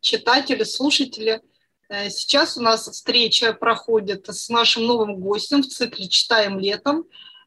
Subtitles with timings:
[0.00, 1.40] читатели, слушатели.
[1.88, 7.04] Э, сейчас у нас встреча проходит с нашим новым гостем в цикле «Читаем летом».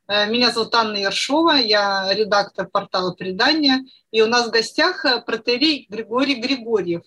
[0.08, 3.84] Э, меня зовут Анна Ершова, я редактор портала «Предания».
[4.12, 7.04] И у нас в гостях э, протерей Григорий Григорьев.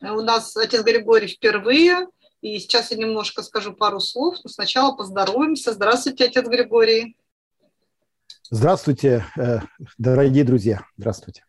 [0.00, 2.08] У нас отец Григорий впервые,
[2.40, 5.72] и сейчас я немножко скажу пару слов, но сначала поздороваемся.
[5.72, 7.16] Здравствуйте, отец Григорий.
[8.50, 9.24] Здравствуйте,
[9.96, 10.84] дорогие друзья.
[10.96, 11.44] Здравствуйте.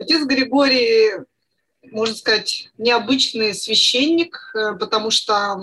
[0.00, 1.24] Отец Григорий
[1.90, 5.58] можно сказать, необычный священник, э, потому что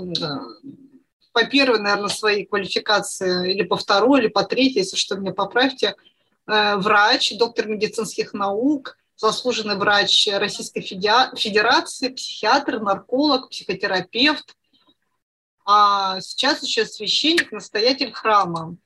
[1.31, 5.95] по первой, наверное, своей квалификации, или по второй, или по третьей, если что, меня поправьте,
[6.47, 14.55] э, врач, доктор медицинских наук, заслуженный врач Российской Федерации, психиатр, нарколог, психотерапевт,
[15.66, 18.77] а сейчас еще священник, настоятель храма.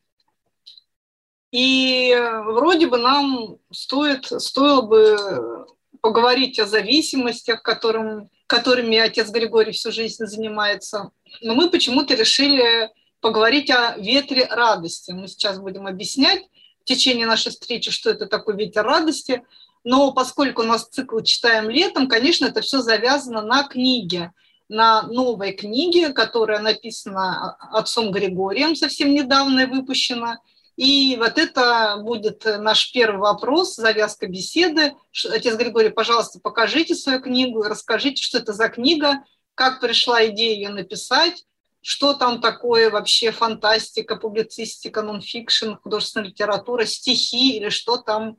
[1.51, 2.13] И
[2.45, 5.67] вроде бы нам стоит, стоило бы
[6.03, 11.11] поговорить о зависимостях, которым, которыми отец Григорий всю жизнь занимается.
[11.41, 12.89] Но мы почему-то решили
[13.21, 15.11] поговорить о ветре радости.
[15.13, 16.43] Мы сейчас будем объяснять
[16.81, 19.43] в течение нашей встречи, что это такое ветер радости.
[19.85, 24.33] Но поскольку у нас цикл «Читаем летом», конечно, это все завязано на книге,
[24.67, 30.39] на новой книге, которая написана отцом Григорием, совсем недавно выпущена–
[30.75, 34.93] и вот это будет наш первый вопрос, завязка беседы.
[35.29, 39.23] Отец Григорий, пожалуйста, покажите свою книгу расскажите, что это за книга,
[39.55, 41.45] как пришла идея ее написать,
[41.81, 48.37] что там такое вообще фантастика, публицистика, нонфикшн, художественная литература, стихи или что там.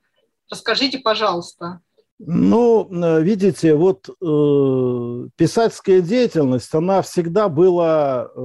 [0.51, 1.81] Расскажите, пожалуйста.
[2.19, 2.89] Ну,
[3.21, 8.41] видите, вот э, писательская деятельность, она всегда была э,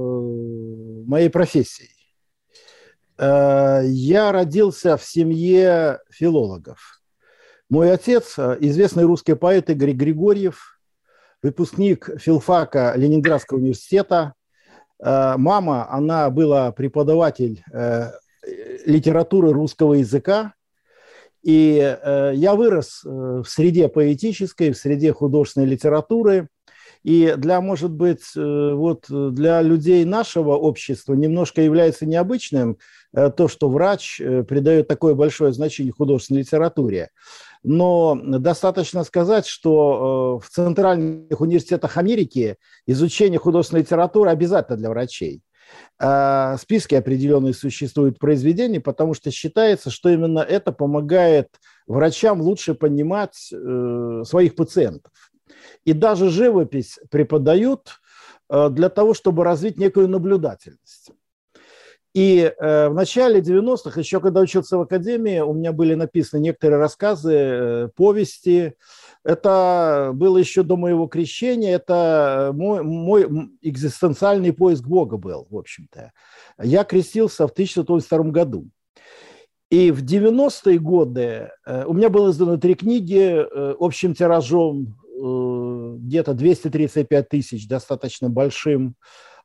[1.06, 1.99] моей профессией.
[3.20, 7.02] Э, я родился в семье филологов.
[7.68, 10.80] Мой отец, э, известный русский поэт Игорь Григорьев,
[11.42, 14.32] выпускник филфака Ленинградского университета.
[14.98, 17.62] Э, мама, она была преподаватель
[18.86, 20.54] литературы русского языка.
[21.42, 21.76] И
[22.34, 26.48] я вырос в среде поэтической, в среде художественной литературы–
[27.02, 32.76] и для, может быть, вот для людей нашего общества немножко является необычным
[33.12, 37.10] то, что врач э, придает такое большое значение художественной литературе.
[37.62, 42.56] Но достаточно сказать, что в центральных университетах Америки
[42.86, 45.42] изучение художественной литературы обязательно для врачей.
[45.98, 51.48] Списки определенные существуют произведений, потому что считается, что именно это помогает
[51.86, 53.52] врачам лучше понимать
[54.24, 55.12] своих пациентов.
[55.84, 58.00] И даже живопись преподают
[58.48, 61.10] э, для того, чтобы развить некую наблюдательность.
[62.12, 66.80] И э, в начале 90-х, еще когда учился в академии, у меня были написаны некоторые
[66.80, 68.74] рассказы, э, повести.
[69.24, 73.28] Это было еще до моего крещения, это мой, мой
[73.62, 76.12] экзистенциальный поиск Бога был, в общем-то.
[76.60, 78.68] Я крестился в 1982 году.
[79.70, 83.46] И в 90-е годы у меня было издано три книги
[83.78, 88.96] общим тиражом где-то 235 тысяч, достаточно большим.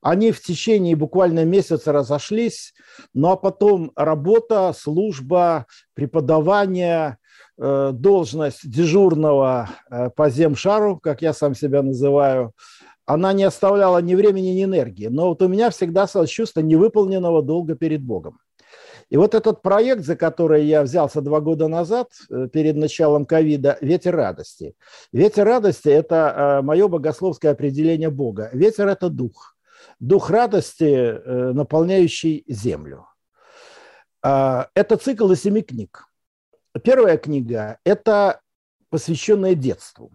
[0.06, 2.76] Они в течение буквально месяца разошлись,
[3.16, 7.18] ну а потом работа, служба, преподавание,
[7.58, 12.52] э, должность дежурного э, по земшару, как я сам себя называю,
[13.08, 15.08] она не оставляла ни времени, ни энергии.
[15.08, 18.38] Но вот у меня всегда осталось чувство невыполненного долга перед Богом.
[19.10, 23.80] И вот этот проект, за который я взялся два года назад, э, перед началом ковида,
[23.82, 24.76] «Ветер радости».
[25.12, 28.52] «Ветер радости»– это мое богословское определение Бога.
[28.54, 29.55] Ветер– это дух.
[30.08, 33.08] Дух радости, э, наполняющий землю.
[34.24, 36.06] А, это цикл из семи книг.
[36.84, 38.42] Первая книга– это
[38.90, 40.12] посвященная детству.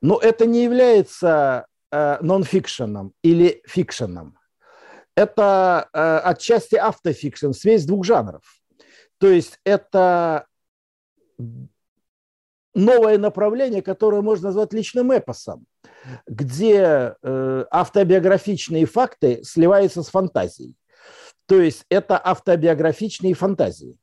[0.00, 4.38] Но это не является нон-фикшеном или фикшеном
[5.20, 8.42] это э, отчасти автофикшн, связь двух жанров.
[9.18, 10.46] То есть это
[12.74, 15.66] новое направление, которое можно назвать личным эпосом,
[16.26, 20.76] где э, автобиографичные факты сливаются с фантазией.
[21.46, 23.96] То есть это автобиографичные фантазии.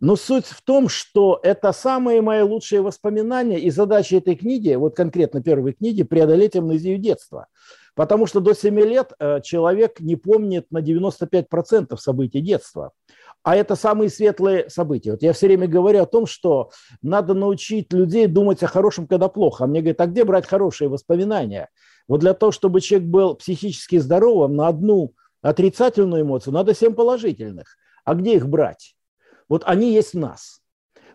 [0.00, 4.96] Но суть в том, что это самые мои лучшие воспоминания, и задача этой книги, вот
[4.96, 7.46] конкретно первой книги, преодолеть амнезию детства.
[7.94, 12.92] Потому что до 7 лет э, человек не помнит на 95% событий детства.
[13.48, 15.12] А это самые светлые события.
[15.12, 19.28] Вот я все время говорю о том, что надо научить людей думать о хорошем, когда
[19.30, 19.64] плохо.
[19.64, 21.70] А мне говорят, а где брать хорошие воспоминания?
[22.08, 27.78] Вот для того, чтобы человек был психически здоровым, на одну отрицательную эмоцию надо семь положительных.
[28.04, 28.94] А где их брать?
[29.48, 30.60] Вот они есть в нас.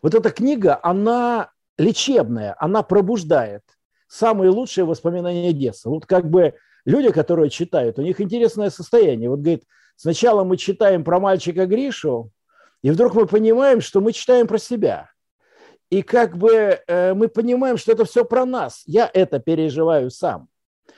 [0.01, 3.61] Вот эта книга, она лечебная, она пробуждает
[4.07, 5.91] самые лучшие воспоминания детства.
[5.91, 9.29] Вот как бы люди, которые читают, у них интересное состояние.
[9.29, 12.31] Вот говорит, сначала мы читаем про мальчика Гришу,
[12.81, 15.09] и вдруг мы понимаем, что мы читаем про себя.
[15.89, 18.83] И как бы э, мы понимаем, что это все про нас.
[18.85, 20.49] Я это переживаю сам.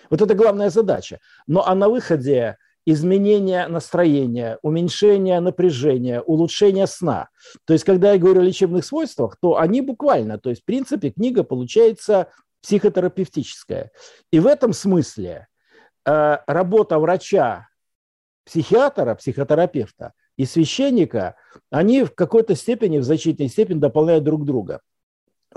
[0.09, 1.19] Вот это главная задача.
[1.47, 7.29] Но а на выходе изменение настроения, уменьшение напряжения, улучшение сна.
[7.65, 11.09] То есть, когда я говорю о лечебных свойствах, то они буквально, то есть, в принципе,
[11.09, 12.27] книга получается
[12.61, 13.91] психотерапевтическая.
[14.31, 15.47] И в этом смысле
[16.05, 17.67] э, работа врача,
[18.45, 21.35] психиатра, психотерапевта и священника,
[21.69, 24.81] они в какой-то степени, в значительной степени дополняют друг друга.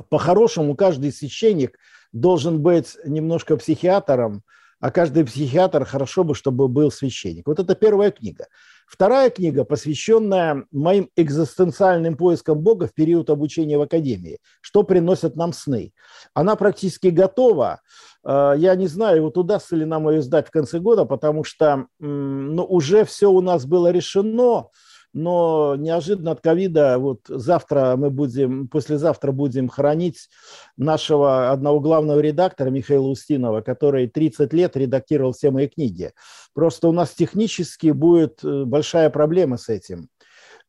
[0.09, 1.79] По-хорошему, каждый священник
[2.13, 4.43] должен быть немножко психиатром,
[4.81, 7.47] а каждый психиатр хорошо бы, чтобы был священник.
[7.47, 8.47] Вот это первая книга.
[8.87, 14.39] Вторая книга, посвященная моим экзистенциальным поискам Бога в период обучения в академии.
[14.61, 15.93] Что приносят нам сны?
[16.33, 17.81] Она практически готова.
[18.25, 21.87] Э, я не знаю, вот удастся ли нам ее сдать в конце года, потому что
[21.99, 24.69] ну, уже все у нас было решено
[25.13, 30.29] но неожиданно от ковида, вот завтра мы будем, послезавтра будем хранить
[30.77, 36.13] нашего одного главного редактора Михаила Устинова, который 30 лет редактировал все мои книги.
[36.55, 40.09] Просто у нас технически будет э, большая проблема с этим.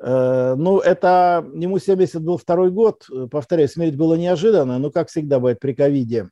[0.02, 5.40] Э, ну, это ему 70 был второй год, повторяю, смерть была неожиданная, но, как всегда
[5.40, 6.30] бывает при ковиде,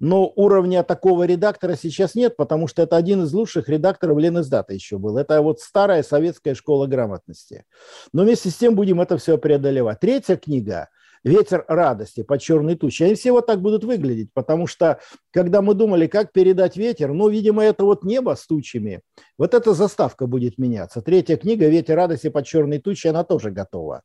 [0.00, 4.98] но уровня такого редактора сейчас нет, потому что это один из лучших редакторов Ленэсдата еще
[4.98, 5.18] был.
[5.18, 7.66] Это вот старая советская школа грамотности.
[8.12, 10.00] Но вместе с тем будем это все преодолевать.
[10.00, 10.88] Третья книга–
[11.24, 13.04] ветер радости по черной туче.
[13.04, 15.00] Они все вот так будут выглядеть, потому что,
[15.32, 19.02] когда мы думали, как передать ветер, ну, видимо, это вот небо с тучами,
[19.38, 21.02] вот эта заставка будет меняться.
[21.02, 24.02] Третья книга «Ветер радости по черной туче», она тоже готова.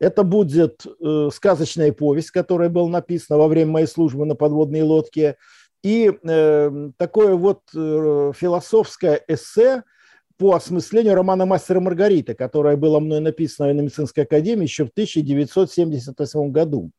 [0.00, 5.36] Это будет э, сказочная повесть, которая была написана во время моей службы на подводной лодке,
[5.82, 9.82] и э, такое вот э, философское эссе–
[10.38, 16.50] по осмыслению романа «Мастера Маргарита», которое было мной написано в медицинской академии еще в 1978
[16.50, 16.90] году.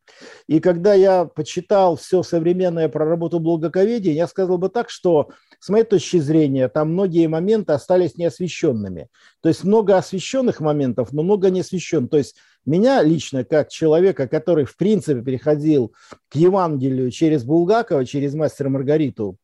[0.47, 5.29] И когда я почитал все современное про работу благоковедения, я сказал бы так, что
[5.59, 9.07] с моей точки зрения, там многие моменты остались неосвещенными.
[9.41, 12.09] То есть много освещенных моментов, но много неосвещенных.
[12.09, 12.35] То есть
[12.67, 15.93] меня лично, как человека, который в принципе переходил
[16.29, 19.37] к Евангелию через Булгакова, через мастера Маргариту,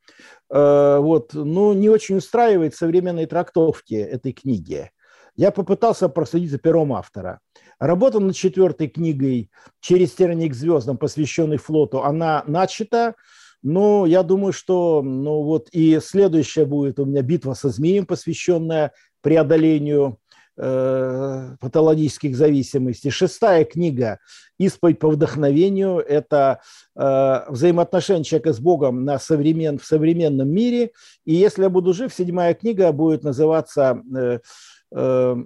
[0.50, 4.92] э, вот, ну, не очень устраивает современные трактовки этой книги.
[5.36, 7.40] Я попытался проследить за пером автора.
[7.80, 9.50] Работа над четвертой книгой
[9.80, 13.16] «Через тернии к звездам», посвященной флоту, она начата,
[13.64, 18.92] но я думаю, что ну вот и следующая будет у меня битва со змеем, посвященная
[19.22, 20.20] преодолению
[20.58, 23.10] э, патологических зависимостей.
[23.10, 24.20] Шестая книга
[24.58, 26.62] «Исповедь по вдохновению»– это
[26.96, 30.92] э, взаимоотношения человека с Богом на современ, в современном мире.
[31.26, 34.40] И если я буду жив, седьмая книга будет называться э,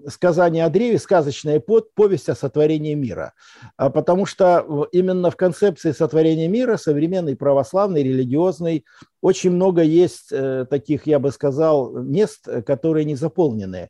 [0.08, 3.34] сказание о древе, сказочная повесть о сотворении мира.
[3.78, 8.86] А потому что именно в концепции сотворения мира, современной православной, религиозной,
[9.22, 13.90] очень много есть э, таких, я бы сказал, мест, которые не заполнены.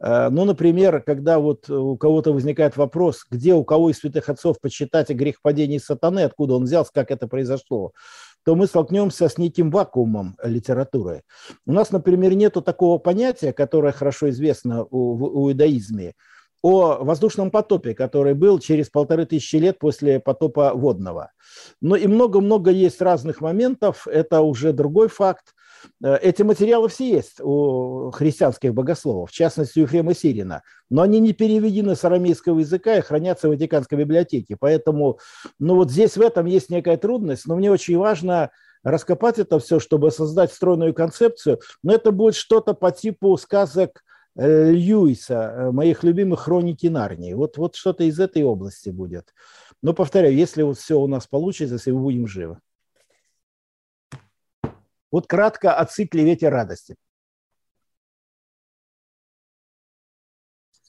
[0.00, 4.60] Э, ну, например, когда вот у кого-то возникает вопрос, где у кого из святых отцов
[4.60, 7.92] почитать о грехопадении сатаны, откуда он взялся, как это произошло,
[8.46, 11.24] то мы столкнемся с неким вакуумом литературы.
[11.66, 16.14] У нас, например, нет такого понятия, которое хорошо известно у, у иудаизме,
[16.62, 21.32] о воздушном потопе, который был через полторы тысячи лет после потопа водного.
[21.80, 25.55] Но и много-много есть разных моментов, это уже другой факт.
[26.02, 31.20] Э, эти материалы все есть у христианских богословов, в частности, у Ефрема Сирина, но они
[31.20, 34.56] не переведены с арамейского языка и хранятся в Ватиканской библиотеке.
[34.58, 35.18] Поэтому,
[35.58, 38.50] ну вот здесь в этом есть некая трудность, но мне очень важно
[38.82, 44.04] раскопать это все, чтобы создать стройную концепцию, но это будет что-то по типу сказок
[44.36, 47.32] э, Льюиса, э, моих любимых хроники Нарнии.
[47.32, 49.34] Вот, вот что-то из этой области будет.
[49.82, 52.58] Но повторяю, если вот все у нас получится, если мы будем живы.
[55.10, 56.96] Вот кратко о цикле «Ветер радости».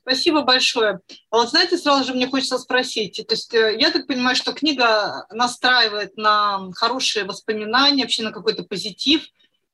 [0.08, 1.02] Спасибо большое.
[1.32, 4.54] А вот знаете, сразу же мне хочется спросить, то есть э, я так понимаю, что
[4.54, 9.28] книга настраивает на хорошие воспоминания, вообще на какой-то позитив,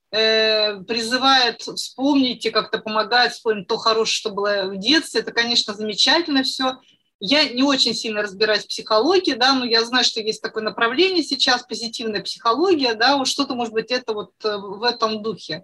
[0.09, 5.21] э, призывает вспомнить и как-то помогает вспомнить то хорошее, что было в детстве.
[5.21, 6.79] Это, конечно, замечательно все.
[7.25, 11.23] Я не очень сильно разбираюсь в психологии, да, но я знаю, что есть такое направление
[11.23, 15.63] сейчас, позитивная психология, да, вот что-то, может быть, это вот э, в этом духе.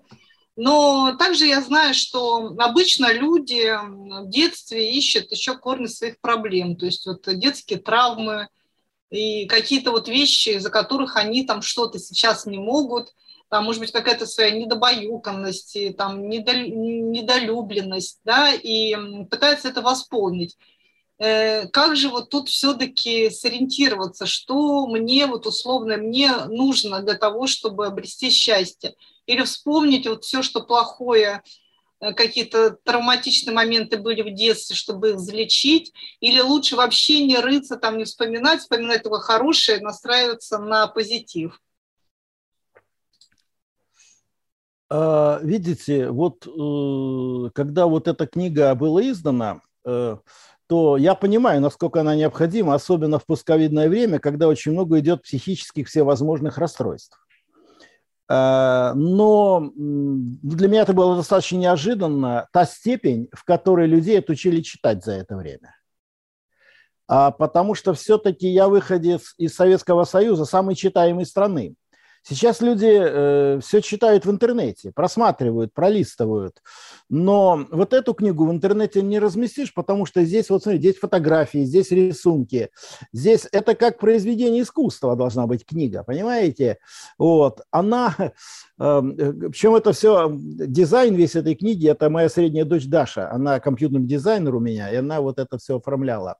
[0.56, 6.86] Но также я знаю, что обычно люди в детстве ищут еще корни своих проблем, то
[6.86, 8.48] есть вот детские травмы
[9.10, 13.14] и какие-то вот вещи, из-за которых они там что-то сейчас не могут,
[13.50, 20.56] там, может быть, какая-то своя недобаюканность, там, недолюбленность, да, и пытаются это восполнить.
[21.20, 27.46] Э, как же вот тут все-таки сориентироваться, что мне вот условно мне нужно для того,
[27.46, 28.96] чтобы обрести счастье?
[29.30, 31.44] или вспомнить вот все, что плохое,
[32.00, 37.78] э, какие-то травматичные моменты были в детстве, чтобы их залечить, или лучше вообще не рыться,
[37.78, 41.62] там не вспоминать, вспоминать только хорошее, настраиваться на позитив.
[44.90, 49.62] А, видите, вот э, когда вот эта книга была издана,
[50.70, 55.88] то я понимаю, насколько она необходима, особенно в пусковидное время, когда очень много идет психических
[55.88, 57.20] всевозможных расстройств.
[58.30, 65.04] Э, но для меня это было достаточно неожиданно, та степень, в которой людей отучили читать
[65.04, 65.76] за это время.
[67.08, 71.74] А потому что все-таки я выходец из Советского Союза, самой читаемой страны.
[72.24, 76.62] Сейчас люди э, все читают в интернете, просматривают, пролистывают.
[77.10, 81.64] Но вот эту книгу в интернете не разместишь, потому что здесь, вот смотри, здесь фотографии,
[81.64, 82.70] здесь рисунки.
[83.14, 86.78] Здесь это как произведение искусства должна быть книга, понимаете?
[87.18, 87.62] Вот.
[87.72, 88.32] Она, э,
[89.52, 93.32] причем это все, дизайн весь этой книги, это моя средняя дочь Даша.
[93.32, 96.38] Она компьютерный дизайнер у меня, и она вот это все оформляла.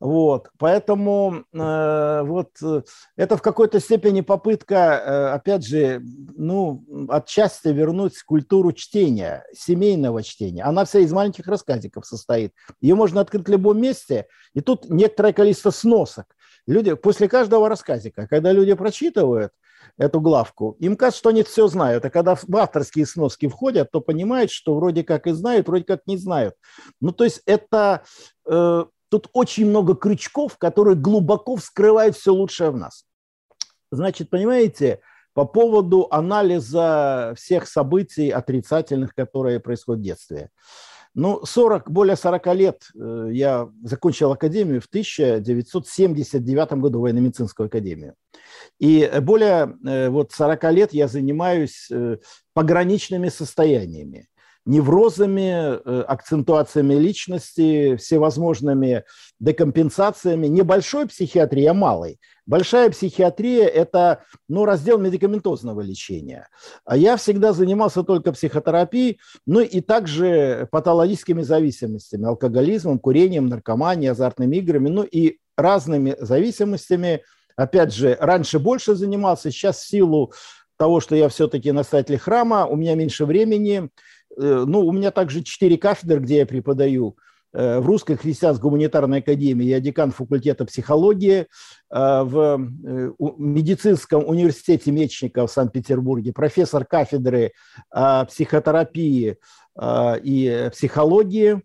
[0.00, 2.82] Вот, поэтому э, вот э,
[3.16, 6.00] это в какой-то степени попытка, э, опять же,
[6.38, 10.62] ну, отчасти вернуть культуру чтения, семейного чтения.
[10.62, 12.54] Она вся из маленьких рассказиков состоит.
[12.80, 16.24] Ее можно открыть в любом месте, и тут некоторое количество сносок.
[16.66, 19.52] Люди после каждого рассказика, когда люди прочитывают
[19.98, 24.00] эту главку, им кажется, что они все знают, а когда в авторские сноски входят, то
[24.00, 26.54] понимают, что вроде как и знают, вроде как не знают.
[27.02, 28.02] Ну, то есть это
[28.48, 33.04] э, Тут очень много крючков, которые глубоко вскрывают все лучшее в нас.
[33.90, 35.00] Значит, понимаете,
[35.34, 40.50] по поводу анализа всех событий отрицательных, которые происходят в детстве.
[41.12, 48.14] Ну, 40, более 40 лет э, я закончил академию в 1979 году, военно-медицинскую академию.
[48.78, 52.18] И более э, вот 40 лет я занимаюсь э,
[52.54, 54.29] пограничными состояниями
[54.70, 59.04] неврозами, э, акцентуациями личности, всевозможными
[59.40, 60.46] декомпенсациями.
[60.46, 62.20] Небольшой психиатрии, а малой.
[62.46, 66.48] Большая психиатрия– это ну, раздел медикаментозного лечения.
[66.84, 74.56] А я всегда занимался только психотерапией, ну и также патологическими зависимостями, алкоголизмом, курением, наркоманией, азартными
[74.56, 77.22] играми, ну и разными зависимостями.
[77.56, 80.32] Опять же, раньше больше занимался, сейчас в силу
[80.80, 83.90] того, что я все-таки настоятель храма, у меня меньше времени,
[84.40, 87.16] ну, у меня также четыре кафедры, где я преподаю.
[87.52, 91.46] Э, в Русской христианской гуманитарной академии я декан факультета психологии, э,
[91.90, 92.58] в
[93.38, 97.52] медицинском университете Мечника в Санкт-Петербурге, профессор кафедры
[97.90, 99.36] психотерапии
[99.82, 101.60] и психологии, Э,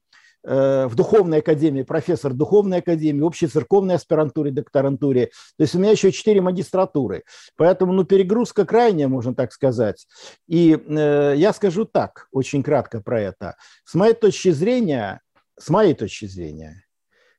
[0.46, 5.28] в духовной академии, профессор духовной академии, общей церковной аспирантуре, докторантуре.
[5.58, 7.24] То есть у меня еще четыре магистратуры.
[7.56, 10.08] Поэтому ну, перегрузка крайняя, можно так сказать.
[10.48, 13.56] И э, я скажу так, очень кратко про это.
[13.86, 15.22] С моей точки зрения,
[15.58, 16.86] с моей точки зрения,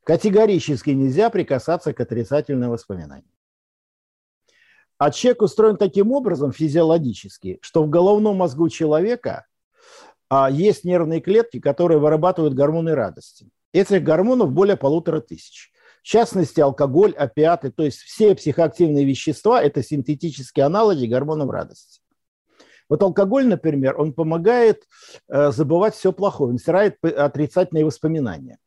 [0.04, 3.30] категорически нельзя прикасаться к отрицательным воспоминаниям.
[4.98, 9.46] А человек устроен таким образом физиологически, что в головном мозгу человека–
[10.28, 13.48] а есть нервные клетки, которые вырабатывают гормоны радости.
[13.72, 15.70] Этих гормонов более полутора тысяч.
[16.02, 22.00] В частности, алкоголь, опиаты, то есть все психоактивные вещества– это синтетические аналоги гормонов радости.
[22.88, 24.84] Вот алкоголь, например, он помогает
[25.28, 28.58] э, забывать все плохое, он стирает отрицательные воспоминания.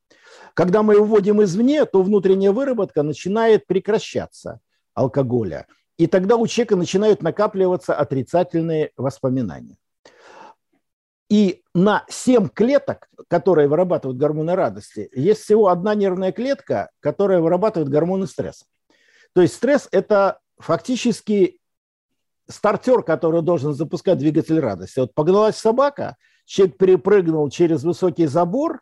[0.53, 4.59] Когда мы его вводим извне, то внутренняя выработка начинает прекращаться
[4.93, 5.67] алкоголя.
[5.97, 9.77] И тогда у человека начинают накапливаться отрицательные воспоминания.
[11.29, 17.89] И на 7 клеток, которые вырабатывают гормоны радости, есть всего одна нервная клетка, которая вырабатывает
[17.89, 18.65] гормоны стресса.
[19.33, 21.61] То есть стресс– это фактически
[22.49, 24.99] стартер, который должен запускать двигатель радости.
[24.99, 28.81] Вот погналась собака, человек перепрыгнул через высокий забор,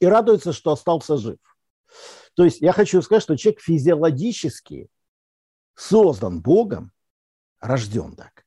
[0.00, 1.38] и радуется, что остался жив.
[2.34, 4.88] То есть я хочу сказать, что человек физиологически
[5.74, 6.92] создан Богом,
[7.60, 8.44] рожден так,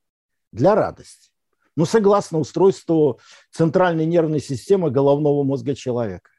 [0.52, 1.32] для радости.
[1.76, 3.20] Ну, согласно устройству
[3.52, 6.30] центральной нервной системы головного мозга человека.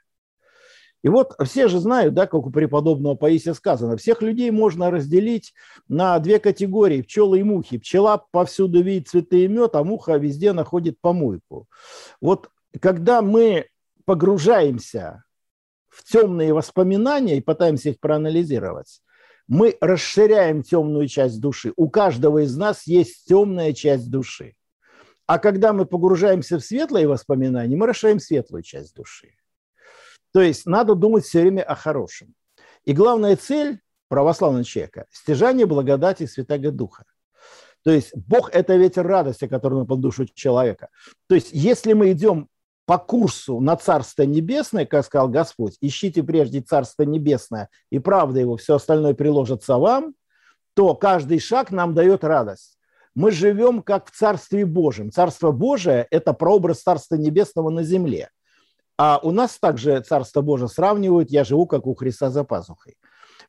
[1.02, 5.52] И вот все же знают, да, как у преподобного Паисия сказано, всех людей можно разделить
[5.88, 7.78] на две категории– пчелы и мухи.
[7.78, 11.68] Пчела повсюду видит цветы и мед, а муха везде находит помойку.
[12.20, 12.50] Вот
[12.80, 13.66] когда мы
[14.04, 15.22] погружаемся
[15.88, 19.00] в темные воспоминания и пытаемся их проанализировать,
[19.46, 21.72] мы расширяем темную часть души.
[21.76, 24.54] У каждого из нас есть темная часть души.
[25.26, 29.34] А когда мы погружаемся в светлые воспоминания, мы расширяем светлую часть души.
[30.32, 32.34] То есть надо думать все время о хорошем.
[32.84, 37.04] И главная цель православного человека– стяжание благодати Святого Духа.
[37.82, 40.88] То есть Бог– это ветер радости, который напал душу человека.
[41.28, 42.48] То есть если мы идем
[42.84, 48.56] по курсу на Царство Небесное, как сказал Господь, ищите прежде Царство Небесное, и правда его,
[48.56, 50.14] все остальное приложится вам,
[50.74, 52.78] то каждый шаг нам дает радость.
[53.16, 55.10] Мы живем как в Царстве Божьем.
[55.10, 58.30] Царство Божие– это прообраз Царства Небесного на земле.
[58.96, 62.96] А у нас также Царство Божие сравнивают, я живу как у Христа за пазухой.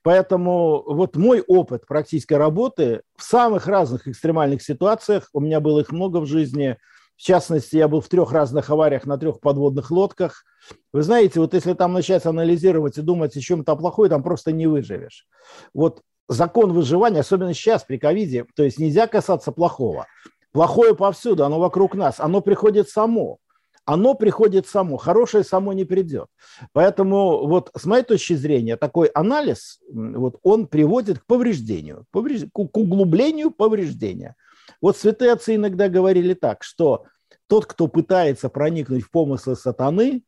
[0.01, 5.91] Поэтому вот мой опыт практической работы в самых разных экстремальных ситуациях, у меня было их
[5.91, 6.77] много в жизни–
[7.17, 10.45] в частности, я был в трех разных авариях на трех подводных лодках.
[10.93, 14.67] Вы знаете, вот если там начать анализировать и думать о чем-то плохое, там просто не
[14.67, 15.27] выживешь.
[15.73, 20.07] Вот закон выживания, особенно сейчас при ковиде, то есть нельзя касаться плохого.
[20.51, 23.37] Плохое повсюду, оно вокруг нас, оно приходит само.
[23.85, 26.27] Оно приходит само, хорошее само не придет.
[26.73, 33.51] Поэтому вот с моей точки зрения такой анализ, вот он приводит к повреждению, к углублению
[33.51, 34.35] повреждения–
[34.81, 37.05] вот святые отцы иногда говорили так, что
[37.47, 40.23] тот, кто пытается проникнуть в помыслы сатаны,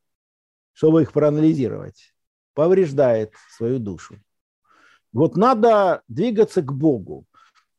[0.73, 2.13] чтобы их проанализировать,
[2.53, 4.19] повреждает свою душу.
[5.13, 7.25] Вот надо двигаться к Богу.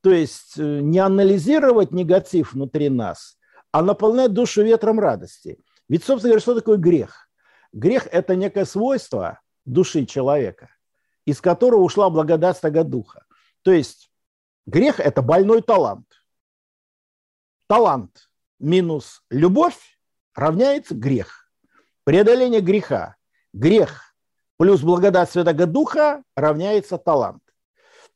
[0.01, 3.39] То есть э, не анализировать негатив внутри нас,
[3.71, 5.59] а наполнять душу ветром радости.
[5.89, 7.29] Ведь, собственно говоря, что такое грех?
[7.73, 10.71] Грех– это некое свойство души человека,
[11.25, 13.25] из которого ушла благодать Святого Духа.
[13.63, 14.11] То есть
[14.67, 16.07] грех– это больной талант
[17.71, 19.79] талант минус любовь
[20.35, 21.49] равняется грех.
[22.03, 23.15] Преодоление греха.
[23.53, 24.10] Грех
[24.61, 27.41] плюс благодать Святого Духа равняется талант.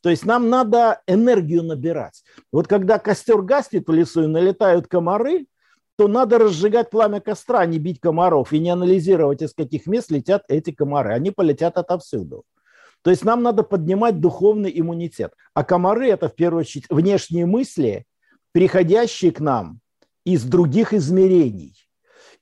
[0.02, 2.22] То есть нам надо энергию набирать.
[2.52, 5.46] Вот когда костер гаснет в лесу и налетают комары,
[5.96, 10.10] то надо разжигать пламя костра, а не бить комаров и не анализировать, из каких мест
[10.10, 11.14] летят эти комары.
[11.14, 12.44] Они полетят отовсюду.
[13.00, 15.32] То есть нам надо поднимать духовный иммунитет.
[15.54, 18.04] А комары– это, в первую очередь, внешние мысли
[18.52, 19.80] приходящие к нам
[20.26, 21.74] из других измерений.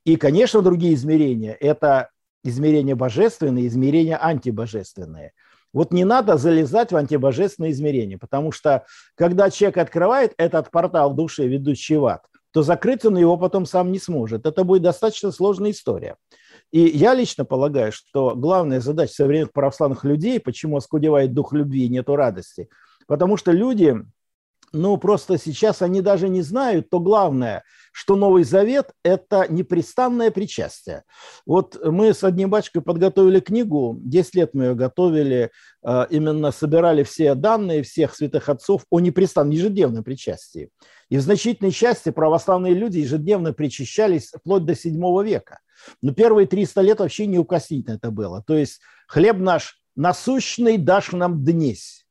[0.05, 2.11] И, конечно, другие измерения– это
[2.45, 5.33] измерения божественные, измерения антибожественные.
[5.73, 11.47] Вот не надо залезать в антибожественные измерения, потому что когда человек открывает этот портал души,
[11.47, 14.45] ведущий в ад, то закрыть он его потом сам не сможет.
[14.45, 16.17] Это будет достаточно сложная история.
[16.71, 21.89] И я лично полагаю, что главная задача современных православных людей, почему оскудевает дух любви и
[21.89, 22.69] нету радости,
[23.07, 23.97] потому что люди
[24.73, 31.05] ну, просто сейчас они даже не знают, то главное, что Новый Завет– это непрестанное причастие.
[31.45, 35.51] Вот мы с одним батюшкой подготовили книгу, 10 лет мы ее готовили,
[35.83, 40.71] а, именно собирали все данные всех святых отцов о непрестанном, ежедневном причастии.
[41.11, 45.59] И в значительной части православные люди ежедневно причащались вплоть до 7 века.
[46.01, 48.43] Но первые 300 лет вообще неукоснительно это было.
[48.47, 52.02] То есть хлеб наш насущный дашь нам днесь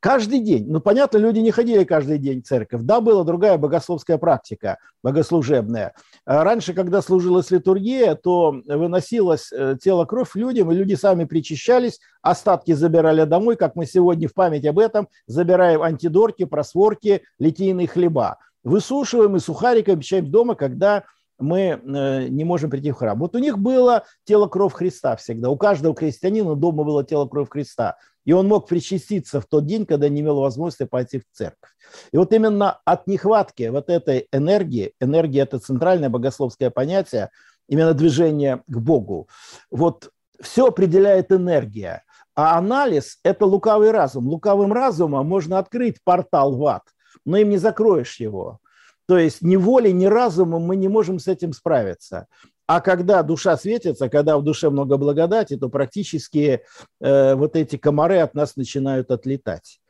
[0.00, 0.66] Каждый день.
[0.68, 2.82] Ну, понятно, люди не ходили каждый день в церковь.
[2.82, 5.92] Да, была другая богословская практика, богослужебная.
[6.24, 11.98] А раньше, когда служилась литургия, то выносилось э, тело кровь людям, и люди сами причащались,
[12.22, 18.38] остатки забирали домой, как мы сегодня в память об этом забираем антидорки, просворки, литийные хлеба.
[18.62, 21.04] Высушиваем и сухариками обещаем дома, когда
[21.38, 23.18] мы э, не можем прийти в храм.
[23.18, 25.50] Вот у них было тело кровь Христа всегда.
[25.50, 27.96] У каждого крестьянина дома было тело кровь Христа.
[28.28, 31.70] И он мог причаститься в тот день, когда не имел возможности пойти в церковь.
[32.12, 37.30] И вот именно от нехватки вот этой энергии, энергия– это центральное богословское понятие,
[37.70, 39.30] именно движение к Богу,
[39.70, 40.10] вот
[40.42, 42.02] все определяет энергия.
[42.34, 44.28] А анализ– это лукавый разум.
[44.28, 46.82] Лукавым разумом можно открыть портал в ад,
[47.24, 48.58] но им не закроешь его.
[49.06, 52.26] То есть ни волей, ни разумом мы не можем с этим справиться.
[52.68, 56.62] А когда душа светится, когда в душе много благодати, то практически
[57.00, 59.80] э, вот эти комары от нас начинают отлетать.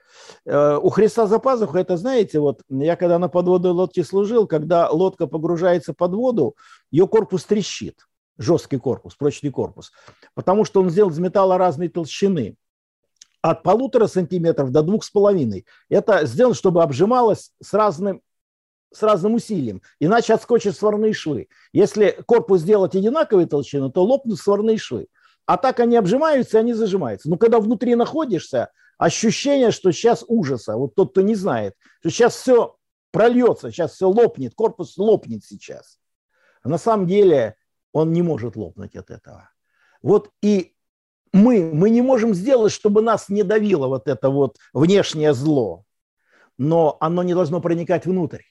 [0.47, 4.89] Э, у Христа за пазухой, это знаете, вот я когда на подводной лодке служил, когда
[4.91, 6.55] лодка погружается под воду,
[6.93, 8.07] ее корпус трещит.
[8.39, 9.91] жесткий корпус, прочный корпус,
[10.35, 12.55] потому что он сделан из металла разной толщины,
[13.43, 15.67] от полутора сантиметров до двух с половиной.
[15.89, 18.23] Это сделано, чтобы обжималось с разным
[18.93, 21.49] с разным усилием, иначе отскочат сварные швы.
[21.73, 25.09] Если корпус сделать одинаковой толщины, то лопнут сварные швы.
[25.47, 27.29] А так они обжимаются, и они зажимаются.
[27.31, 30.77] Но когда внутри находишься, ощущение, что сейчас ужаса.
[30.77, 32.77] Вот тот, кто не знает, что сейчас все
[33.11, 35.99] прольется, сейчас все лопнет, корпус лопнет сейчас.
[36.63, 37.57] А на самом деле
[37.93, 39.51] он не может лопнуть от этого.
[40.03, 40.75] Вот и
[41.33, 45.85] мы, мы не можем сделать, чтобы нас не давило вот это вот внешнее зло,
[46.57, 48.43] но оно не должно проникать внутрь.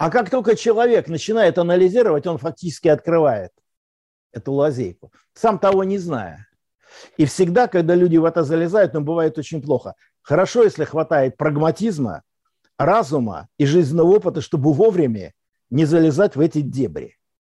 [0.00, 3.52] А как только человек начинает анализировать, он фактически открывает
[4.32, 6.48] эту лазейку, сам того не зная.
[7.18, 9.94] И всегда, когда люди в это залезают, ну, бывает очень плохо.
[10.22, 12.22] Хорошо, если хватает прагматизма,
[12.78, 15.34] разума и жизненного опыта, чтобы вовремя
[15.68, 17.18] не залезать в эти дебри.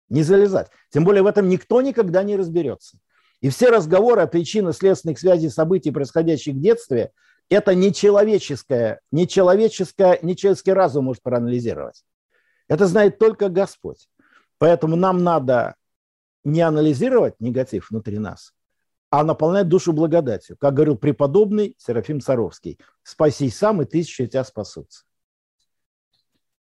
[0.09, 0.71] Не залезать.
[0.89, 2.97] Тем более в этом никто никогда не разберется.
[3.41, 7.11] И все разговоры о причинах следственных связей событий, происходящих в детстве,
[7.49, 12.03] это нечеловеческое, нечеловеческое, нечеловеческий разум может проанализировать.
[12.71, 14.07] Это знает только Господь.
[14.57, 15.75] Поэтому нам надо
[16.45, 18.53] не анализировать негатив внутри нас,
[19.09, 20.55] а наполнять душу благодатью.
[20.55, 25.03] Как говорил преподобный Серафим Саровский, «Спаси сам, и тысячи тебя спасутся».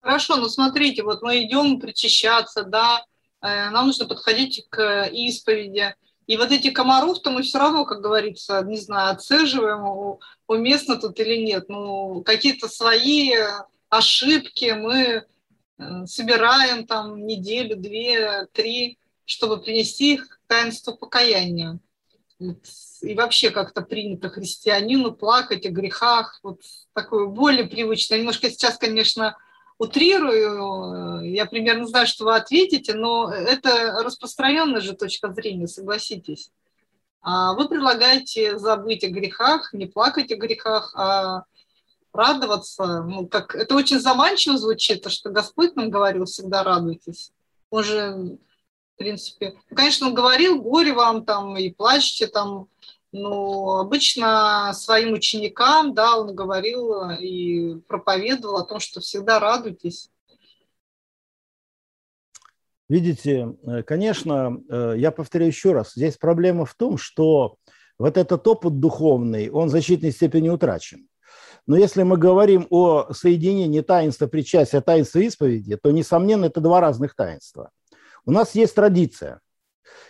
[0.00, 3.04] Хорошо, ну смотрите, вот мы идем причащаться, да,
[3.42, 5.94] э, нам нужно подходить к исповеди.
[6.26, 11.44] И вот эти комаров-то мы все равно, как говорится, не знаю, отцеживаем, уместно тут или
[11.44, 11.68] нет.
[11.68, 13.34] Ну, какие-то свои
[13.90, 15.26] ошибки мы
[16.06, 21.78] собираем там неделю, две, три, чтобы принести их к таинству покаяния
[23.02, 26.62] и вообще как-то принято христианину плакать о грехах, вот
[26.94, 28.18] такое более привычное.
[28.18, 29.36] Немножко сейчас, конечно,
[29.78, 36.50] утрирую, я примерно знаю, что вы ответите, но это распространенная же точка зрения, согласитесь.
[37.22, 41.44] А вы предлагаете забыть о грехах, не плакать о грехах, а
[42.20, 43.02] радоваться.
[43.02, 47.33] Ну, как, это очень заманчиво звучит, то, что Господь нам говорил, всегда радуйтесь.
[47.70, 48.38] Он же
[49.00, 49.54] принципе.
[49.70, 52.68] Ну, конечно, он говорил, горе вам там и плачьте там,
[53.12, 60.11] но обычно своим ученикам, да, он говорил и проповедовал о том, что всегда радуйтесь.
[62.90, 67.56] Видите, э, конечно, э, я повторяю еще раз, здесь проблема в том, что
[67.98, 71.09] вот этот опыт духовный, он в значительной степени утрачен.
[71.70, 77.14] Но если мы говорим о соединении таинства причастия, таинства исповеди, то, несомненно, это два разных
[77.14, 77.70] таинства.
[78.24, 79.38] У нас есть традиция.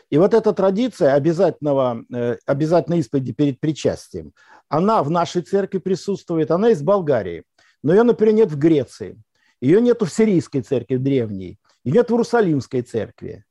[0.09, 4.33] И вот эта традиция обязательного, э, обязательной исповеди перед причастием,
[4.71, 7.45] она в нашей церкви присутствует, она из Болгарии.
[7.83, 9.23] Но ее, например, нет в Греции.
[9.61, 11.59] Ее нет в сирийской церкви древней.
[11.85, 13.45] Ее нет в Иерусалимской церкви.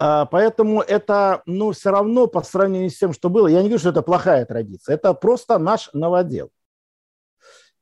[0.00, 3.78] А, поэтому это, ну, все равно по сравнению с тем, что было, я не говорю,
[3.78, 6.50] что это плохая традиция, это просто наш новодел.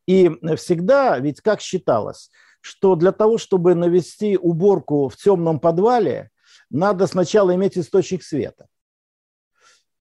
[0.07, 6.31] И всегда, ведь как считалось, что для того, чтобы навести уборку в темном подвале,
[6.71, 8.67] надо сначала иметь источник света.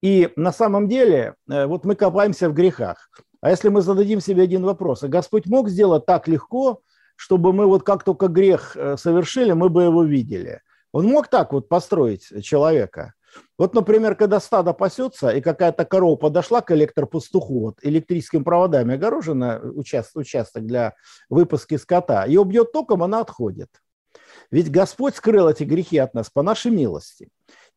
[0.02, 3.10] И на самом деле, э, вот мы копаемся в грехах.
[3.42, 6.82] А если мы зададим себе один вопрос, а Господь мог сделать так легко,
[7.16, 10.62] чтобы мы вот как только грех э, совершили, мы бы его видели?
[10.92, 13.14] Он мог так вот построить человека?
[13.58, 19.62] Вот, например, когда стадо пасется, и какая-то корова подошла к электропастуху, вот электрическими проводами огорожена
[19.76, 20.96] участок, участок для
[21.30, 23.70] выпуска скота, ее бьет током, она отходит.
[24.52, 27.30] Ведь Господь скрыл эти грехи от нас по нашей милости.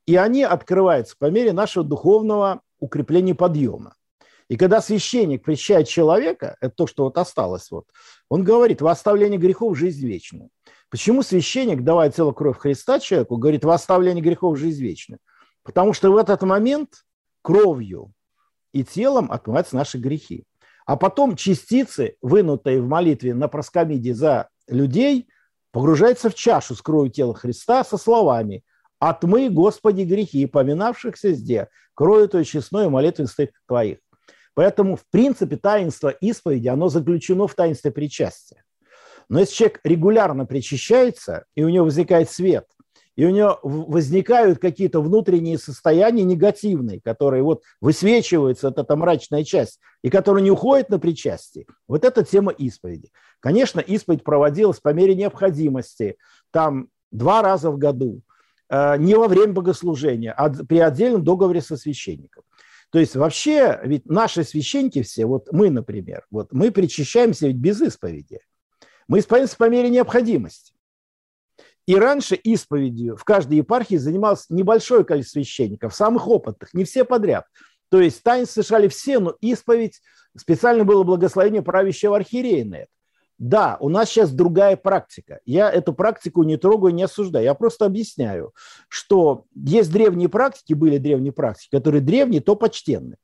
[0.06, 3.94] И они открываются по мере нашего духовного укрепления подъема.
[4.48, 7.86] И когда священник причащает человека, это то, что вот осталось, вот,
[8.28, 10.50] он говорит, во оставление грехов– жизнь вечную.
[10.88, 15.18] Почему священник, давая целую кровь Христа человеку, говорит, во оставление грехов– жизнь вечную?
[15.66, 17.04] Потому что в этот момент
[17.42, 18.12] кровью
[18.72, 20.44] и телом отмываются наши грехи.
[20.86, 25.28] А потом частицы, вынутые в молитве на проскомиде за людей,
[25.72, 28.62] погружаются в чашу с кровью тела Христа со словами
[29.00, 33.34] «Отмы, Господи, грехи, поминавшихся здесь, кровью той честной молитвенных
[33.66, 33.98] Твоих».
[34.54, 38.62] Поэтому, в принципе, таинство исповеди, оно заключено в таинстве причастия.
[39.28, 42.66] Но если человек регулярно причащается, и у него возникает свет,
[43.16, 49.80] и у него возникают какие-то внутренние состояния негативные, которые вот высвечиваются, вот эта мрачная часть,
[50.02, 51.66] и которые не уходят на причастие.
[51.88, 53.10] Вот это тема исповеди.
[53.40, 56.16] Конечно, исповедь проводилась по мере необходимости,
[56.50, 58.20] там два раза в году,
[58.68, 62.44] э, не во время богослужения, а при отдельном договоре со священником.
[62.90, 67.80] То есть вообще, ведь наши священники все, вот мы, например, вот мы причащаемся ведь без
[67.80, 68.40] исповеди.
[69.08, 70.75] Мы исповедуемся по мере необходимости.
[71.86, 77.46] И раньше исповедью в каждой епархии занималось небольшое количество священников, самых опытных, не все подряд.
[77.90, 80.00] То есть таинство совершали все, но исповедь
[80.36, 82.88] специально было благословение правящего архиерея на это.
[83.38, 85.40] Да, у нас сейчас другая практика.
[85.44, 87.44] Я эту практику не трогаю, не осуждаю.
[87.44, 88.54] Я просто объясняю,
[88.88, 93.18] что есть древние практики, были древние практики, которые древние, то почтенные.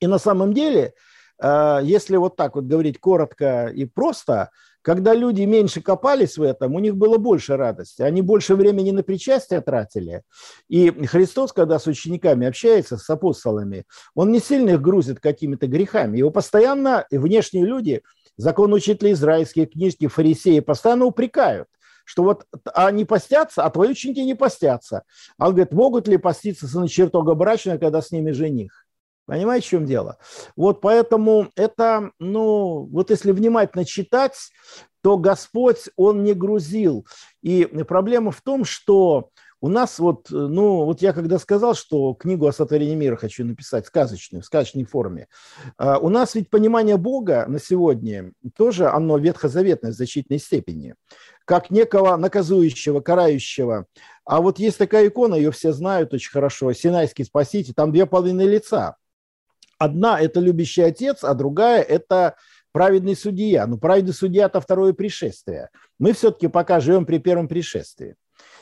[0.00, 0.94] И на самом деле,
[1.40, 4.50] э, если вот так вот говорить коротко и просто,
[4.84, 8.02] когда люди меньше копались в этом, у них было больше радости.
[8.02, 10.22] Они больше времени на причастие тратили.
[10.68, 16.18] И Христос, когда с учениками общается, с апостолами, он не сильно их грузит какими-то грехами.
[16.18, 18.02] Его постоянно внешние люди–
[18.36, 21.68] закон учителей израильские, книжки, фарисеи постоянно упрекают,
[22.04, 25.04] что вот они постятся, а твои ученики не постятся.
[25.38, 28.83] А он говорит, могут ли поститься сыны чертога брачная, когда с ними жених?
[29.26, 30.18] Понимаете, в чем дело?
[30.56, 34.36] Вот поэтому это, ну, вот если внимательно читать,
[35.02, 37.06] то Господь, Он не грузил.
[37.42, 39.30] И проблема в том, что
[39.64, 43.86] у нас вот, ну, вот я когда сказал, что книгу о сотворении мира хочу написать
[43.86, 45.26] сказочную, в сказочной форме,
[45.78, 50.96] а, у нас ведь понимание Бога на сегодня тоже, оно ветхозаветное в значительной степени,
[51.46, 53.86] как некого наказующего, карающего.
[54.26, 58.42] А вот есть такая икона, ее все знают очень хорошо, Синайский спаситель, там две половины
[58.42, 58.96] лица.
[59.78, 62.36] Одна– это любящий отец, а другая– это
[62.72, 63.66] праведный судья.
[63.66, 65.70] Ну, праведный судья– это второе пришествие.
[65.98, 68.16] Мы все-таки пока живем при первом пришествии.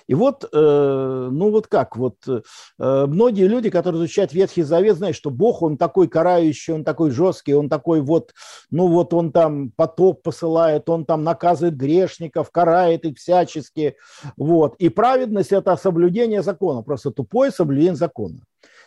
[0.07, 2.41] И вот, э, ну вот как, вот э,
[2.79, 7.55] многие люди, которые изучают Ветхий Завет, знают, что Бог, он такой карающий, он такой жесткий,
[7.55, 8.33] он такой вот,
[8.71, 13.97] ну вот он там потоп посылает, он там наказывает грешников, карает их всячески,
[14.37, 14.75] вот.
[14.77, 18.41] И праведность– это соблюдение закона, просто тупое соблюдение закона.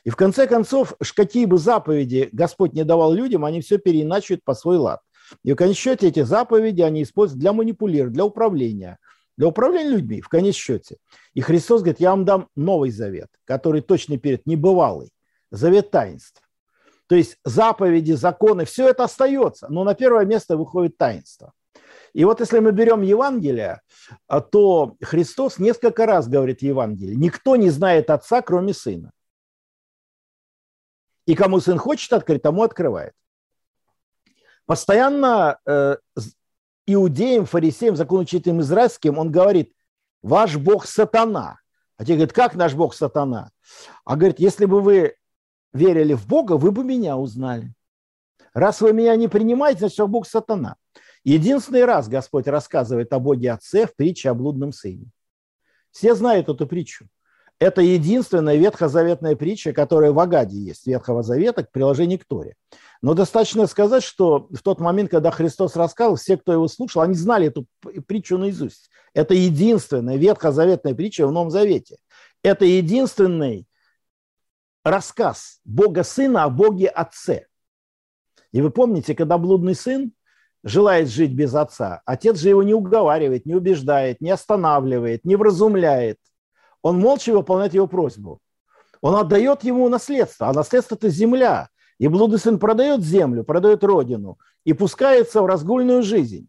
[0.05, 4.53] И в конце концов, какие бы заповеди Господь не давал людям, они все переиначивают по
[4.53, 5.01] свой лад.
[5.43, 8.99] И в конечном счете эти заповеди они используют для манипулирования, для управления–
[9.37, 10.97] для управления людьми, в конечном счете.
[11.33, 15.11] И Христос говорит, я вам дам новый завет, который точно перед небывалый,
[15.51, 16.41] завет таинств.
[17.07, 21.53] То есть заповеди, законы, все это остается, но на первое место выходит таинство.
[22.13, 23.81] И вот если мы берем Евангелие,
[24.27, 29.11] а, то Христос несколько раз говорит в Евангелии, никто не знает Отца, кроме Сына.
[31.25, 33.13] И кому Сын хочет открыть, тому открывает.
[34.65, 35.97] Постоянно э,
[36.85, 39.73] иудеям, фарисеям, законоучителям израильским, он говорит,
[40.21, 41.59] ваш Бог сатана.
[41.97, 43.51] А те говорят, как наш Бог сатана?
[44.03, 45.15] А говорит, если бы вы
[45.73, 47.73] верили в Бога, вы бы меня узнали.
[48.53, 50.77] Раз вы меня не принимаете, значит, Бог сатана.
[51.23, 55.11] Единственный раз Господь рассказывает о Боге Отце в притче о блудном сыне.
[55.91, 57.07] Все знают эту притчу.
[57.59, 62.55] Это единственная ветхозаветная притча, которая в Агаде есть, Ветхого Завета, к приложению к Торе.
[63.01, 67.13] Но достаточно сказать, что в тот момент, когда Христос рассказывал, все, кто его слушал, они
[67.13, 67.65] знали эту
[68.07, 68.89] притчу наизусть.
[69.13, 71.97] Это единственная ветхозаветная притча в Новом Завете.
[72.43, 73.65] Это единственный
[74.83, 77.45] рассказ Бога Сына о Боге Отце.
[78.51, 80.11] И вы помните, когда блудный сын
[80.63, 86.17] желает жить без отца, отец же его не уговаривает, не убеждает, не останавливает, не вразумляет–
[86.86, 88.39] он молча выполняет его просьбу.
[89.02, 91.69] Он отдает ему наследство, а наследство– это земля.
[91.98, 96.48] И блудный сын продает землю, продает родину и пускается в разгульную жизнь.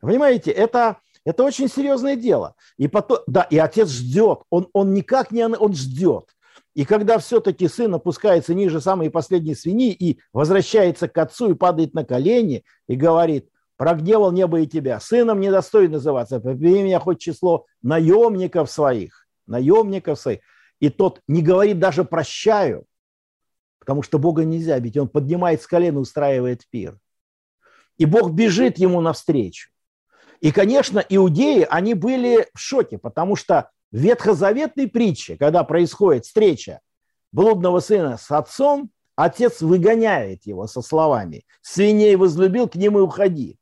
[0.00, 0.96] Понимаете, это,
[1.26, 2.54] это очень серьезное дело.
[2.78, 6.30] И потом, да, и отец ждет, он, он никак не, он ждет.
[6.74, 11.92] И когда все-таки сын опускается ниже самой последней свиньи и возвращается к отцу и падает
[11.92, 17.66] на колени и говорит, прогневал небо и тебя, сыном недостойно называться, побери меня хоть число
[17.82, 19.19] наемников своих
[19.50, 20.40] наемников своих,
[20.78, 22.86] и тот не говорит даже «прощаю»,
[23.78, 26.98] потому что Бога нельзя бить, он поднимает с колена и устраивает пир.
[27.98, 29.70] И Бог бежит ему навстречу.
[30.40, 36.80] И, конечно, иудеи, они были в шоке, потому что в ветхозаветной притче, когда происходит встреча
[37.32, 43.58] блудного сына с отцом, отец выгоняет его со словами «Свиней возлюбил, к ним и уходи».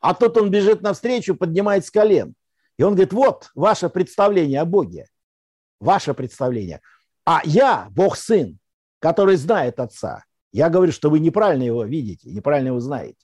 [0.00, 2.34] А тут он бежит навстречу, поднимает с колен.
[2.78, 5.06] И он говорит, вот ваше представление о Боге,
[5.80, 6.80] ваше представление.
[7.24, 8.58] А я, Бог Сын,
[8.98, 13.18] который знает Отца, я говорю, что вы неправильно его видите, неправильно его знаете.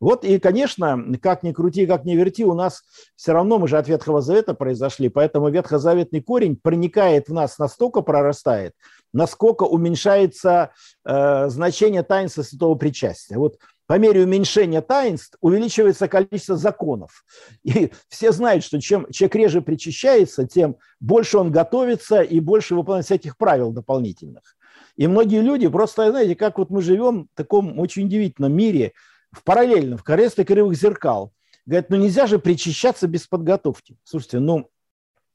[0.00, 2.82] Вот и, конечно, как ни крути, как ни верти, у нас
[3.16, 8.00] все равно мы же от Ветхого Завета произошли, поэтому ветхозаветный корень проникает в нас, настолько
[8.00, 8.72] прорастает,
[9.12, 10.70] насколько уменьшается
[11.04, 13.36] э, значение таинства святого причастия.
[13.36, 13.58] Вот
[13.90, 17.24] по мере уменьшения таинств увеличивается количество законов.
[17.64, 23.06] И все знают, что чем человек реже причащается, тем больше он готовится и больше выполняет
[23.06, 24.56] всяких правил дополнительных.
[24.94, 28.92] И многие люди просто, знаете, как вот мы живем в таком очень удивительном мире,
[29.32, 31.32] в параллельном, в королевстве кривых зеркал,
[31.66, 33.98] Говорят, ну нельзя же причащаться без подготовки.
[34.04, 34.70] Слушайте, ну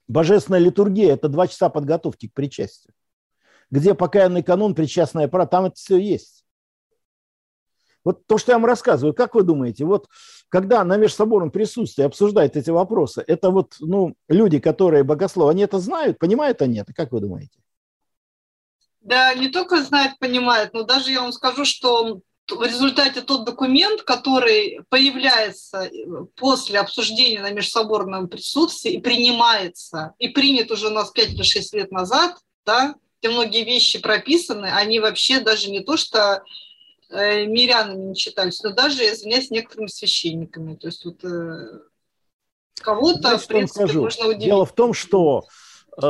[0.08, 2.94] божественная литургия– это два часа подготовки к причастию.
[3.70, 6.45] Где покаянный канон, причастная пора, там это все есть.
[8.06, 10.06] Вот то, что я вам рассказываю, как вы думаете, вот
[10.48, 15.80] когда на межсоборном присутствии обсуждают эти вопросы, это вот ну, люди, которые богословы, они это
[15.80, 17.58] знают, понимают они это, как вы думаете?
[19.00, 24.02] Да, не только знают, понимают, но даже я вам скажу, что в результате тот документ,
[24.02, 25.90] который появляется
[26.36, 31.74] после обсуждения на межсоборном присутствии и принимается, и принят уже у нас 5 или 6
[31.74, 36.40] лет назад, да, где многие вещи прописаны, они вообще даже не то, что э,
[37.10, 40.74] мирянами не читались, но даже, извиняюсь, некоторыми священниками.
[40.74, 41.80] То есть вот э,
[42.80, 44.02] кого-то, в принципе, скажу.
[44.02, 44.44] можно удивить.
[44.44, 45.44] Дело в том, что
[46.00, 46.02] э,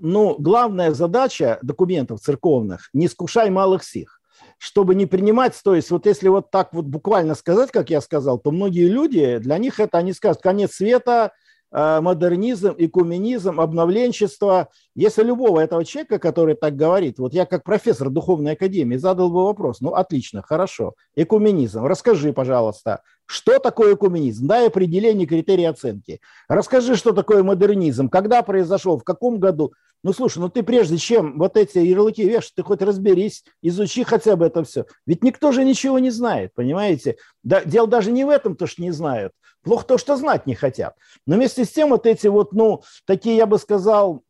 [0.00, 4.16] ну, главная задача документов церковных– не скушай малых сих
[4.62, 8.38] чтобы не принимать, то есть вот если вот так вот буквально сказать, как я сказал,
[8.38, 11.39] то многие люди, для них это, они скажут, конец света, Э,
[11.72, 14.68] модернизм, экуменизм, обновленчество.
[14.94, 19.44] Если любого этого человека, который так говорит, вот я как профессор духовной академии задал бы
[19.44, 24.48] вопрос, ну отлично, хорошо, экуменизм, расскажи, пожалуйста, что такое экуменизм?
[24.48, 26.20] Дай определение критерий оценки.
[26.48, 29.72] Расскажи, что такое модернизм, когда произошел, в каком году.
[30.02, 34.34] Ну, слушай, ну ты прежде чем вот эти ярлыки вешать, ты хоть разберись, изучи хотя
[34.34, 34.86] бы это все.
[35.06, 37.18] Ведь никто же ничего не знает, понимаете?
[37.44, 39.32] Да, дело даже не в этом, то, что не знают.
[39.62, 40.94] Плохо то, что знать не хотят.
[41.26, 44.22] Но вместе с тем вот эти вот, ну, такие, я бы сказал,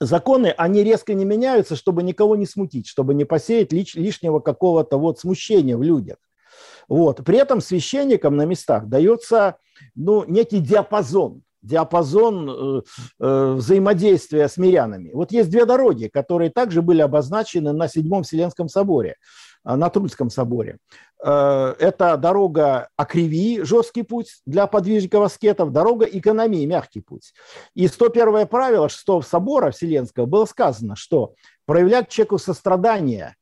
[0.00, 4.98] законы, они резко не меняются, чтобы никого не смутить, чтобы не посеять лиш, лишнего какого-то
[4.98, 6.16] вот смущения в людях.
[6.88, 7.24] Вот.
[7.24, 9.56] При этом священникам на местах дается
[9.94, 12.82] ну, некий диапазон, диапазон э,
[13.20, 15.10] э, взаимодействия с мирянами.
[15.12, 19.16] Вот есть две дороги, которые также были обозначены на Седьмом Вселенском соборе,
[19.64, 20.78] э, на Трульском соборе.
[21.24, 27.32] Э, это дорога Акривии, жесткий путь для подвижников аскетов, дорога экономии, мягкий путь.
[27.74, 33.36] И 101 правило 6 собора Вселенского было сказано, что проявлять человеку сострадание,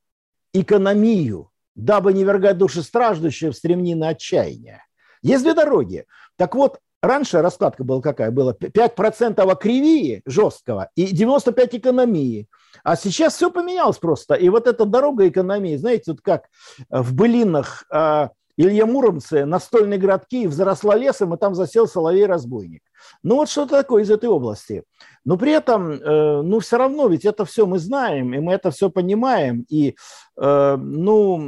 [0.52, 4.84] экономию, дабы не вергать души страждущие в стремнины отчаяния.
[5.22, 6.04] Есть две дороги.
[6.36, 8.30] Так вот, раньше раскладка была какая?
[8.30, 12.48] Было 5% акривии жесткого и 95% экономии.
[12.84, 14.34] А сейчас все поменялось просто.
[14.34, 16.44] И вот эта дорога экономии, знаете, вот как
[16.88, 22.82] в былинах а, Илья Муромце, настольные городки, взросла лесом, и там засел соловей-разбойник.
[23.22, 24.82] Ну вот что такое из этой области.
[25.24, 28.70] Но при этом, э, ну все равно, ведь это все мы знаем, и мы это
[28.70, 29.64] все понимаем.
[29.70, 29.96] И,
[30.38, 31.40] э, ну,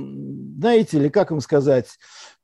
[0.59, 1.99] знаете ли, как вам сказать,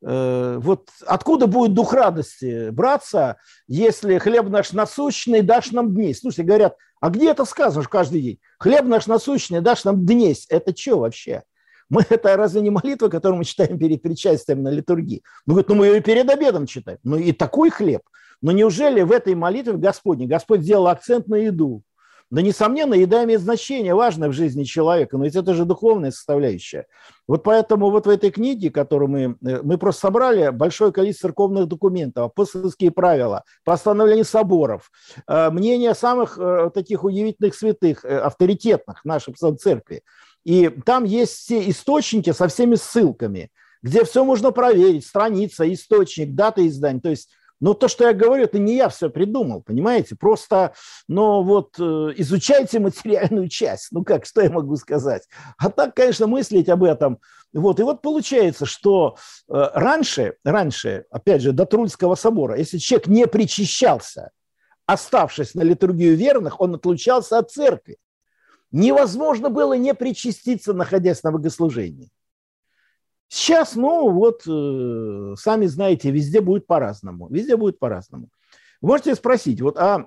[0.04, 6.14] э, вот откуда будет дух радости браться, если хлеб наш насущный дашь нам дней?
[6.14, 8.38] Слушайте, говорят, а где это сказано каждый день?
[8.58, 10.44] Хлеб наш насущный дашь нам днесь.
[10.50, 11.44] Это что вообще?
[11.88, 15.22] Мы, это разве не молитва, которую мы читаем перед причастием на литургии?
[15.46, 16.98] Ну, говорит, ну мы ее перед обедом читаем.
[17.04, 18.02] Ну и такой хлеб.
[18.40, 21.82] Но неужели в этой молитве Господне Господь сделал акцент на еду?
[22.30, 26.86] Да, несомненно, еда имеет значение, важное в жизни человека, но ведь это же духовная составляющая.
[27.26, 31.68] Вот поэтому вот в этой книге, которую мы, э, мы просто собрали большое количество церковных
[31.68, 34.90] документов, апостольские правила, постановления соборов,
[35.26, 40.02] э, мнения самых э, таких удивительных святых, авторитетных в нашей церкви.
[40.44, 43.50] И там есть все источники со всеми ссылками,
[43.82, 47.00] где все можно проверить, страница, источник, дата издания.
[47.00, 47.28] То есть
[47.60, 50.14] но то, что я говорю, это не я все придумал, понимаете?
[50.14, 50.74] Просто,
[51.08, 51.82] ну вот, э,
[52.16, 53.88] изучайте материальную часть.
[53.90, 55.26] Ну как, что я могу сказать?
[55.58, 57.18] А так, конечно, мыслить об этом.
[57.52, 59.16] Вот, и вот получается, что
[59.48, 64.30] э, раньше, раньше, опять же, до Трульского собора, если человек не причащался,
[64.86, 67.96] оставшись на литургию верных, он отлучался от церкви.
[68.70, 72.10] Невозможно было не причаститься, находясь на богослужении.
[73.28, 77.28] Сейчас, ну вот, э, сами знаете, везде будет по-разному.
[77.28, 78.28] Везде будет по-разному.
[78.80, 80.06] можете спросить, вот, а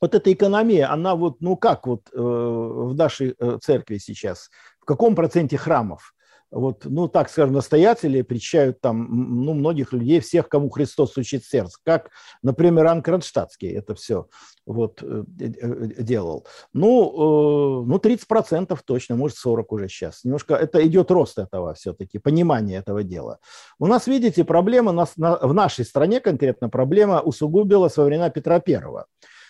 [0.00, 4.84] вот эта экономия, она вот, ну как вот э, в нашей э, церкви сейчас, в
[4.84, 6.14] каком проценте храмов
[6.50, 11.78] вот, ну, так скажем, настоятели причащают там, ну, многих людей, всех, кому Христос учит сердце,
[11.84, 12.10] как,
[12.42, 14.28] например, Ан Кронштадтский это все
[14.64, 16.46] вот э, э, делал.
[16.72, 20.24] Ну, э, ну, 30% точно, может, 40 уже сейчас.
[20.24, 23.38] Немножко, это идет рост этого все-таки, понимание этого дела.
[23.78, 28.60] У нас, видите, проблема на, на, в нашей стране конкретно, проблема усугубилась во времена Петра
[28.60, 29.06] Первого.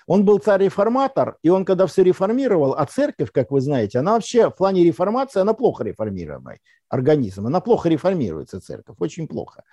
[0.08, 4.48] Он был царь-реформатор, и он, когда все реформировал, а церковь, как вы знаете, она вообще
[4.48, 7.46] в плане реформации, она плохо реформируемый организм.
[7.46, 9.64] Она плохо реформируется, церковь, очень плохо.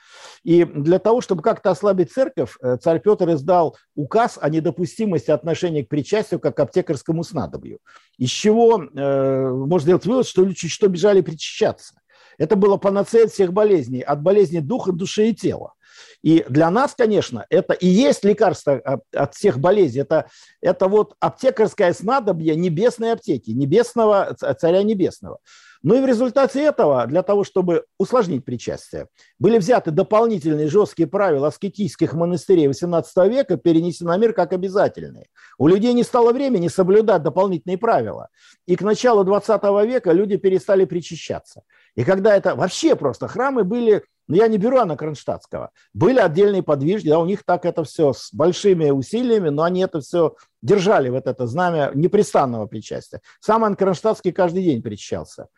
[0.44, 5.84] И для того, чтобы как-то ослабить церковь, э, царь Петр издал указ о недопустимости отношения
[5.84, 7.80] к причастию как к аптекарскому снадобью.
[8.18, 11.96] Из чего э, можно сделать вывод, что люди что бежали причащаться.
[12.38, 15.74] Это было панацея всех болезней, от болезней духа, души и тела.
[16.22, 20.02] И для нас, конечно, это и есть лекарство от всех болезней.
[20.02, 20.28] Это,
[20.62, 25.40] это вот аптекарское снадобье небесной аптеки, небесного, царя небесного.
[25.86, 29.08] Ну и в результате этого, для того, чтобы усложнить причастие,
[29.38, 35.28] были взяты дополнительные жесткие правила аскетических монастырей XVIII века, перенесены на мир как обязательные.
[35.60, 38.30] У людей не стало времени соблюдать дополнительные правила.
[38.66, 41.62] И к началу XX века люди перестали причащаться.
[41.94, 46.64] И когда это вообще просто храмы были, ну я не беру Анна Кронштадтского, были отдельные
[46.64, 51.10] подвижники, да, у них так это все с большими усилиями, но они это все держали,
[51.10, 53.22] вот это знамя непрестанного причастия.
[53.40, 55.50] Сам Анна Кронштадтский каждый день причащался.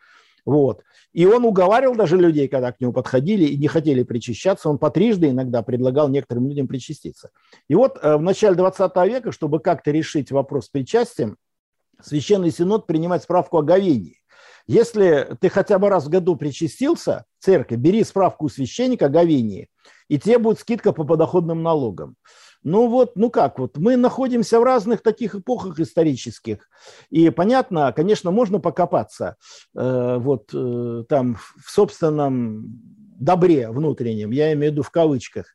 [0.48, 0.82] Вот.
[1.12, 4.88] И он уговаривал даже людей, когда к нему подходили и не хотели причащаться, он по
[4.88, 7.28] трижды иногда предлагал некоторым людям причаститься.
[7.68, 11.36] И вот э, в начале 20 века, чтобы как-то решить вопрос с причастием,
[12.00, 14.22] Священный Синод принимает справку о говении.
[14.66, 19.10] Если ты хотя бы раз в году причастился в церкви, бери справку у священника о
[19.10, 19.68] говении,
[20.08, 22.16] и тебе будет скидка по подоходным налогам.
[22.64, 26.68] Ну вот, ну как, вот мы находимся в разных таких эпохах исторических.
[27.10, 29.36] И понятно, конечно, можно покопаться
[29.76, 32.64] э, вот э, там в собственном
[33.18, 35.46] добре внутреннем, я имею в виду в кавычках,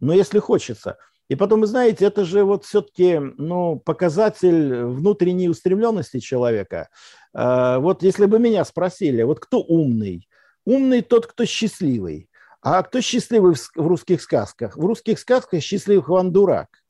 [0.00, 0.96] но если хочется.
[1.28, 6.88] И потом, вы знаете, это же вот все-таки ну, показатель внутренней устремленности человека.
[7.34, 10.28] Э, вот если бы меня спросили, вот кто умный?
[10.66, 12.28] Умный тот, кто счастливый.
[12.64, 14.78] А кто счастливый в русских сказках?
[14.78, 16.82] В русских сказках счастливый Иван Дурак.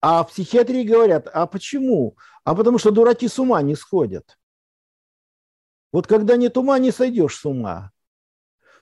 [0.00, 2.16] А в психиатрии говорят, а почему?
[2.42, 4.36] А потому что дураки с ума не сходят.
[5.92, 7.92] Вот когда нет ума, не сойдешь с ума.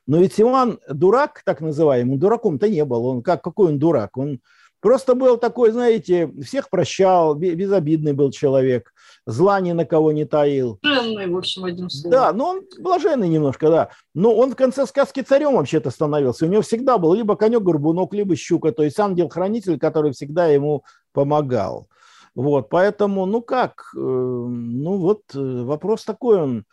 [0.07, 3.05] Но ведь Иван дурак, так называемый, дураком-то не был.
[3.05, 4.17] Он как, какой он дурак?
[4.17, 4.41] Он
[4.85, 8.93] Просто был такой, знаете, всех прощал, безобидный был человек,
[9.25, 10.79] зла ни на кого не таил.
[10.83, 12.11] Блаженный, в общем, одним словом.
[12.11, 13.89] Да, но он блаженный немножко, да.
[14.13, 16.45] Но он в конце сказки царем вообще-то становился.
[16.45, 21.89] У него всегда был либо конек-горбунок, либо щука, то есть ангел-хранитель, который всегда ему помогал.
[22.35, 26.65] Вот, поэтому, ну как, э, ну вот э, вопрос такой он,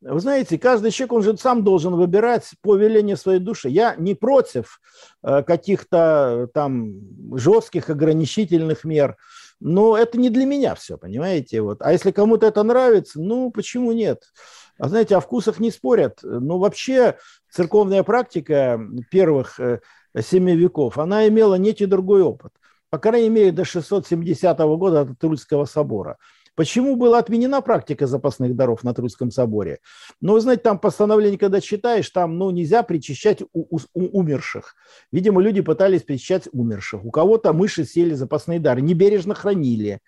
[0.00, 3.68] вы знаете, каждый человек, он же сам должен выбирать по велению своей души.
[3.68, 4.80] Я не против
[5.22, 9.16] э, каких-то э, там жестких ограничительных мер,
[9.58, 11.62] но это не для меня все, понимаете?
[11.62, 11.82] Вот.
[11.82, 14.22] А если кому-то это нравится, ну, почему нет?
[14.78, 16.20] А знаете, о вкусах не спорят.
[16.22, 17.18] Ну, вообще,
[17.50, 18.80] церковная практика
[19.10, 19.80] первых э,
[20.20, 22.52] семи веков, она имела некий другой опыт.
[22.90, 26.18] По крайней мере, до 670 года от Тульского собора–
[26.58, 29.78] Почему была отменена практика запасных даров на Трудском соборе?
[30.20, 34.74] Ну, вы знаете, там постановление, когда читаешь, там ну, нельзя причащать у, у, у умерших.
[35.12, 37.04] Видимо, люди пытались причащать умерших.
[37.04, 40.00] У кого-то мыши сели запасные дары, небережно хранили.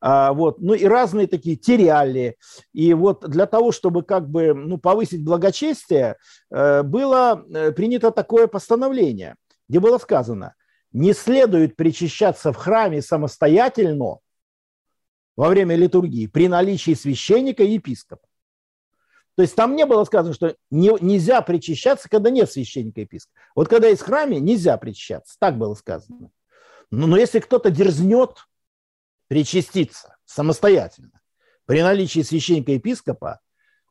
[0.00, 0.60] А, вот.
[0.60, 2.36] Ну и разные такие теряли.
[2.72, 6.18] И вот для того, чтобы как бы ну, повысить благочестие,
[6.52, 9.34] э, было э, принято такое постановление,
[9.68, 10.54] где было сказано,
[10.92, 14.18] не следует причащаться в храме самостоятельно,
[15.36, 18.26] во время литургии при наличии священника и епископа.
[19.36, 23.38] То есть там не было сказано, что не, нельзя причащаться, когда нет священника и епископа.
[23.54, 25.36] Вот когда есть в храме, нельзя причащаться.
[25.38, 26.30] Так было сказано.
[26.90, 28.46] Но, но если кто-то дерзнет
[29.28, 31.20] причаститься самостоятельно
[31.66, 33.40] при наличии священника и епископа,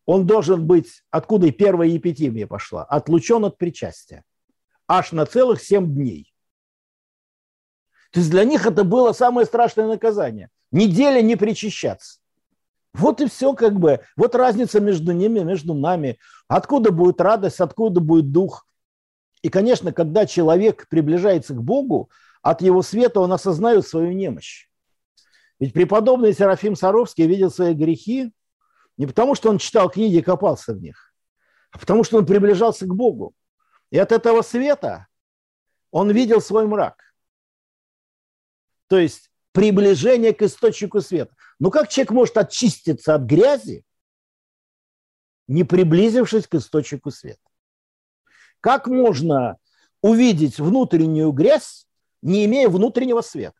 [0.07, 4.23] он должен быть, откуда и первая епитимия пошла, отлучен от причастия.
[4.87, 6.33] Аж на целых семь дней.
[8.11, 12.19] То есть для них это было самое страшное наказание неделя не причащаться.
[12.93, 14.01] Вот и все как бы.
[14.15, 16.17] Вот разница между ними, между нами.
[16.47, 18.67] Откуда будет радость, откуда будет дух.
[19.41, 22.09] И, конечно, когда человек приближается к Богу,
[22.41, 24.67] от его света он осознает свою немощь.
[25.59, 28.31] Ведь преподобный Серафим Саровский видел свои грехи
[28.97, 31.13] не потому, что он читал книги и копался в них,
[31.71, 33.33] а потому, что он приближался к Богу.
[33.91, 35.07] И от этого света
[35.91, 37.01] он видел свой мрак.
[38.87, 41.33] То есть приближение к источнику света.
[41.59, 43.85] Но как человек может очиститься от грязи,
[45.47, 47.39] не приблизившись к источнику света?
[48.59, 49.55] Как можно
[50.01, 51.87] увидеть внутреннюю грязь,
[52.21, 53.55] не имея внутреннего света?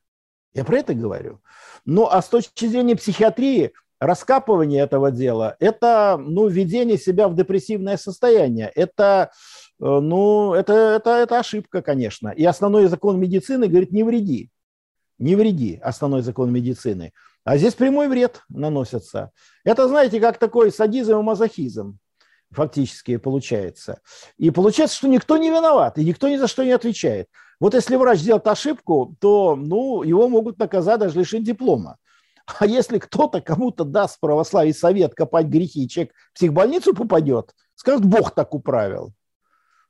[0.54, 1.40] Я про это говорю.
[1.86, 7.96] Ну, а с точки зрения психиатрии, раскапывание этого дела– это ну, введение себя в депрессивное
[7.96, 8.70] состояние.
[8.76, 9.32] Это,
[9.80, 12.30] э, ну, это, это, это ошибка, конечно.
[12.30, 14.52] И основной закон медицины говорит «не вреди»
[15.18, 17.14] не вреди, основной закон медицины.
[17.44, 19.32] А здесь прямой вред наносится.
[19.64, 22.00] Это, знаете, как такой садизм и мазохизм
[22.52, 24.00] фактически получается.
[24.38, 27.28] И получается, что никто не виноват, и никто ни за что не отвечает.
[27.60, 31.98] Вот если врач сделает ошибку, то ну, его могут наказать, даже лишить диплома.
[32.60, 37.54] А если кто-то кому-то даст в православии совет копать грехи, и человек в психбольницу попадет,
[37.76, 39.14] скажет, Бог так управил.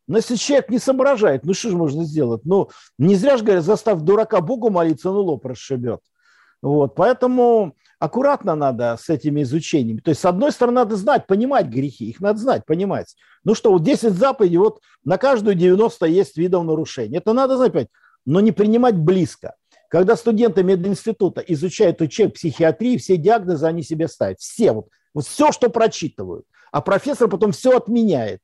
[0.08, 2.42] Но если человек не соображает, ну что же можно сделать?
[2.46, 6.02] Ну, не зря же говорят, заставь дурака Богу молиться, ну лоб расшибет.
[6.62, 10.00] Вот, поэтому аккуратно надо с этими изучениями.
[10.00, 13.16] То есть, с одной стороны, надо знать, понимать грехи, их надо знать, понимать.
[13.44, 17.18] Ну что, вот 10 заповедей, вот на каждую 90 есть видов нарушений.
[17.18, 17.90] Это надо знать, понимать,
[18.26, 19.56] но не принимать близко.
[19.90, 24.40] Когда студенты мединститута изучают учеб психиатрии, все диагнозы они себе ставят.
[24.40, 26.46] Все, вот, вот все, что прочитывают.
[26.72, 28.42] А профессор потом все отменяет.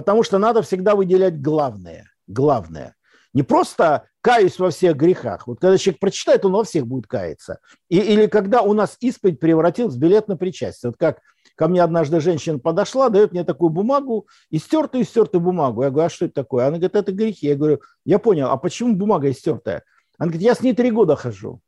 [0.00, 2.10] Потому что надо всегда выделять главное.
[2.26, 2.94] Главное.
[3.34, 5.46] Не просто каюсь во всех грехах.
[5.46, 7.58] Вот когда человек прочитает, он во всех будет каяться.
[7.90, 10.88] И, или когда у нас исповедь превратилась в билет на причастие.
[10.88, 11.20] Вот как
[11.54, 15.82] ко мне однажды женщина подошла, дает мне такую бумагу, и стертую, стертую бумагу.
[15.82, 16.64] Я говорю, а что это такое?
[16.64, 17.48] Она говорит, это грехи.
[17.48, 19.84] Я говорю, я понял, а почему бумага истертая?
[20.16, 21.60] Она говорит, я с ней три года хожу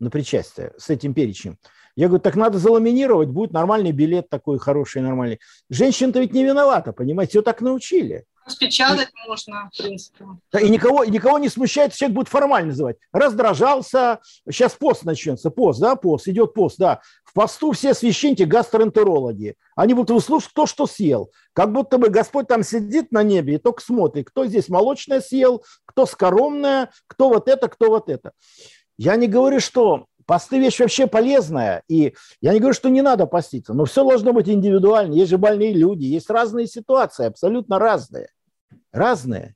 [0.00, 1.58] на причастие с этим перечнем.
[1.98, 5.40] Я говорю, так надо заламинировать, будет нормальный билет такой хороший, нормальный.
[5.68, 8.24] Женщина-то ведь не виновата, понимаете, ее так научили.
[8.46, 10.24] Распечатать можно, в принципе.
[10.60, 12.98] И никого, и никого не смущает, человек будет формально называть.
[13.10, 17.00] Раздражался, сейчас пост начнется, пост, да, пост, идет пост, да.
[17.24, 19.56] В посту все священники гастроэнтерологи.
[19.74, 21.32] Они будут выслушивать кто что съел.
[21.52, 25.64] Как будто бы Господь там сидит на небе и только смотрит, кто здесь молочное съел,
[25.84, 28.30] кто скоромное, кто вот это, кто вот это.
[28.98, 33.24] Я не говорю, что Посты вещь вообще полезная, и я не говорю, что не надо
[33.24, 35.14] поститься, но все должно быть индивидуально.
[35.14, 38.28] Есть же больные люди, есть разные ситуации, абсолютно разные.
[38.92, 39.54] Разные.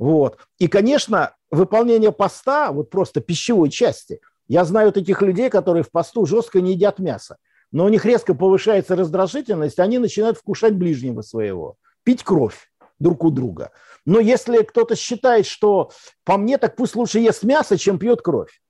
[0.00, 0.38] Вот.
[0.58, 6.26] И, конечно, выполнение поста, вот просто пищевой части, я знаю таких людей, которые в посту
[6.26, 7.36] жестко не едят мясо,
[7.70, 13.30] но у них резко повышается раздражительность, они начинают вкушать ближнего своего, пить кровь друг у
[13.30, 13.70] друга.
[14.04, 15.92] Но если кто-то считает, что
[16.24, 18.60] по мне, так пусть лучше ест мясо, чем пьет кровь.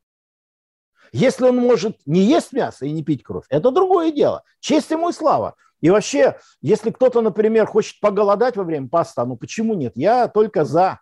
[1.12, 4.42] Если он может не есть мясо и не пить кровь, это другое дело.
[4.60, 5.56] Честь ему и слава.
[5.80, 9.92] И вообще, если кто-то, например, хочет поголодать во время поста, ну почему нет?
[9.96, 11.00] Я только за.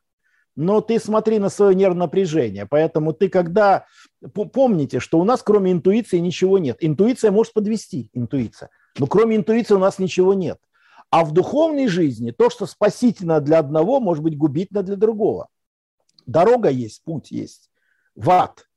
[0.57, 2.67] Но ты смотри на свое нервное напряжение.
[2.67, 3.87] Поэтому ты когда...
[4.35, 6.79] Помните, что у нас кроме интуиции ничего нет.
[6.81, 8.71] Интуиция может подвести, интуиция.
[8.99, 10.59] Но кроме интуиции у нас ничего нет.
[11.11, 15.49] А в духовной жизни то, что спасительно для одного, может быть губительно для другого.
[16.27, 17.71] Дорога есть, путь есть.
[18.15, 18.68] В ад.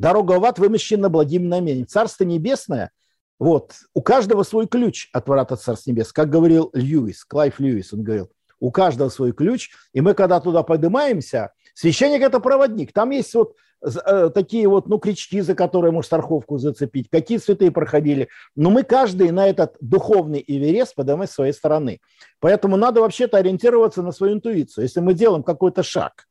[0.00, 1.86] Дорога в ад вымощена благим намерением.
[1.86, 2.90] Царство небесное,
[3.38, 6.10] вот, у каждого свой ключ от врата Царства Небес.
[6.10, 8.30] Как говорил Льюис, Клайв Льюис, он говорил,
[8.60, 12.94] у каждого свой ключ, и мы, когда туда поднимаемся, священник– это проводник.
[12.94, 17.70] Там есть вот э, такие вот, ну, крючки, за которые можно страховку зацепить, какие святые
[17.70, 18.30] проходили.
[18.56, 22.00] Но мы каждый на этот духовный Эверест поднимаем с своей стороны.
[22.38, 24.84] Поэтому надо вообще-то ориентироваться на свою интуицию.
[24.84, 26.26] Если мы делаем какой-то шаг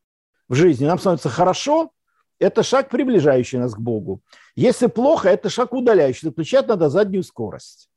[0.48, 1.92] в жизни, нам становится хорошо,
[2.40, 4.22] это шаг, приближающий нас к Богу.
[4.56, 6.32] Если плохо, это шаг удаляющий.
[6.32, 7.90] Включать надо заднюю скорость.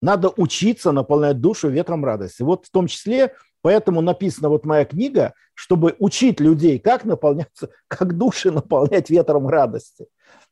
[0.00, 2.42] Надо учиться наполнять душу ветром радости.
[2.42, 8.16] Вот в том числе, поэтому написана вот моя книга, чтобы учить людей, как наполняться, как
[8.16, 10.06] души наполнять ветром радости.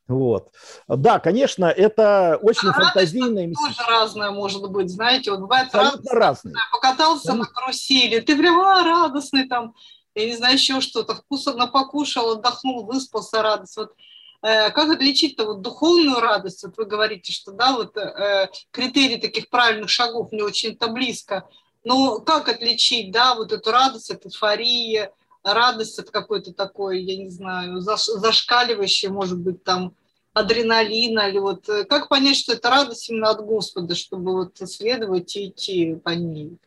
[0.07, 0.51] Вот.
[0.87, 3.53] Да, конечно, это очень а фантазийное.
[3.53, 6.53] Тоже разное может быть, знаете, вот бывает Абсолютно разное.
[6.71, 7.43] Покатался Абсолютно.
[7.43, 9.75] на карусели, ты прямо а, радостный там,
[10.17, 13.77] я не знаю, еще что-то, вкусно покушал, отдохнул, выспался, радость.
[13.77, 13.93] Вот
[14.41, 16.63] э, как отличить-то вот духовную радость?
[16.63, 21.47] Вот вы говорите, что да, вот э, критерии таких правильных шагов не очень-то близко.
[21.83, 25.09] Но как отличить, да, вот эту радость от эйфории,
[25.43, 29.95] радость от какой-то такой, я не знаю, заш, зашкаливающей, может быть, там,
[30.33, 35.35] адреналина, или вот э, как понять, что это радость именно от Господа, чтобы вот следовать
[35.35, 36.57] и идти по ней?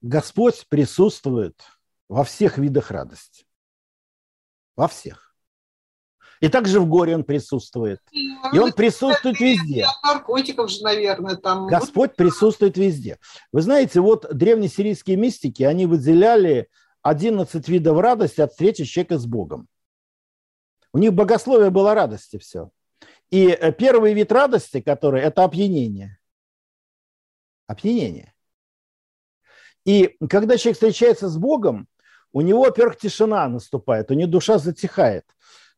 [0.00, 1.60] Господь присутствует
[2.08, 3.44] во всех видах радости.
[4.76, 5.34] Во всех.
[6.40, 8.00] И также в горе он присутствует.
[8.12, 9.86] Ну, и он присутствует везде.
[10.04, 11.66] Наркотиков же, наверное, там.
[11.66, 13.18] Господь присутствует везде.
[13.50, 16.68] Вы знаете, вот древнесирийские мистики, они выделяли
[17.02, 19.66] 11 видов радости от встречи человека с Богом.
[20.92, 22.70] У них богословие было радости все.
[23.30, 26.18] И э, первый вид радости, который– это опьянение.
[27.66, 28.32] Опьянение.
[29.88, 31.88] И когда человек встречается с Богом,
[32.34, 35.24] у него, во-первых, тишина наступает, у него душа затихает.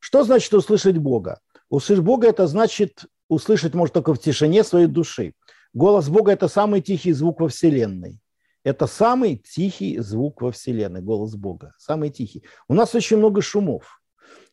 [0.00, 1.38] Что значит услышать Бога?
[1.68, 5.34] Услышать Бога– это значит услышать может только в тишине своей души.
[5.74, 8.18] Голос Бога– это самый тихий звук во Вселенной.
[8.64, 12.42] Это самый тихий звук во Вселенной, голос Бога, самый тихий.
[12.66, 14.02] У нас очень много шумов.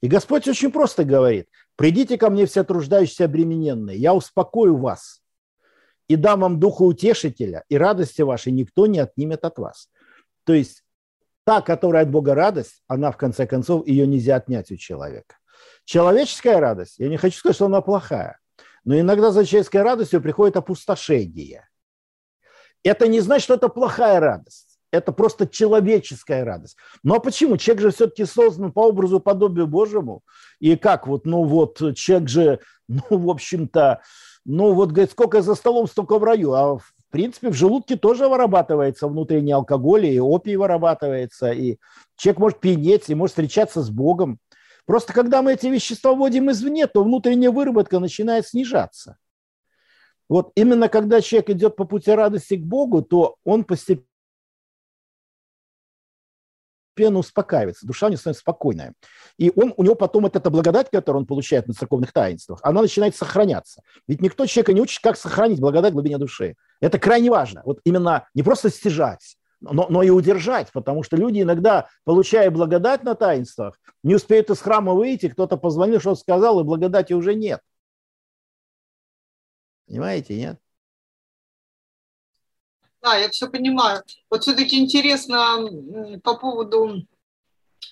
[0.01, 5.24] И Господь очень просто говорит, придите ко мне все труждающиеся обремененные, я успокою вас
[6.08, 9.89] и дам вам духа утешителя, и радости вашей никто не отнимет от вас.
[10.43, 10.84] То есть
[11.43, 15.38] та, которая от Бога радость, она, в конце концов, ее нельзя отнять у человека.
[15.86, 18.39] Человеческая радость, я не хочу сказать, что она плохая,
[18.84, 21.68] но иногда за человеческой радостью приходит опустошение.
[22.84, 24.80] Это не значит, что это плохая радость.
[24.91, 26.78] Это просто человеческая радость.
[27.03, 27.58] Ну а почему?
[27.58, 30.24] Человек же все-таки создан по образу подобию Божьему.
[30.60, 34.01] И как вот, ну вот, человек же, ну, в общем-то,
[34.48, 36.54] ну вот, говорит, сколько за столом, столько в раю.
[36.54, 41.78] А в принципе, в желудке тоже вырабатывается внутренний алкоголь, и опий вырабатывается, и
[42.16, 44.39] человек может пьянеть, и может встречаться с Богом.
[44.86, 49.18] Просто когда мы эти вещества вводим извне, то внутренняя выработка начинает снижаться.
[50.30, 54.08] Вот именно когда человек идет по пути радости к Богу, то он постепенно
[56.98, 58.93] постепенно успокаивается, душа у него становится спокойная.
[59.38, 62.82] И он, у него потом вот эта благодать, которую он получает на церковных таинствах, она
[62.82, 63.82] начинает сохраняться.
[64.08, 66.56] Ведь никто человека не учит, как сохранить благодать в глубине души.
[66.82, 67.62] Это крайне важно.
[67.66, 73.04] Вот именно не просто стяжать, но, но и удержать, потому что люди иногда, получая благодать
[73.04, 77.62] на таинствах, не успеют из храма выйти, кто-то позвонил, что-то сказал, и благодати уже нет.
[79.88, 80.60] Понимаете, нет?
[83.08, 84.03] Да, я все понимаю.
[84.30, 85.60] Вот все-таки интересно
[86.24, 87.03] по поводу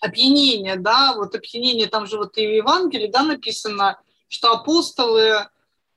[0.01, 3.97] опьянения, да, вот опьянение, там же вот и в Евангелии, да, написано,
[4.27, 5.21] что апостолы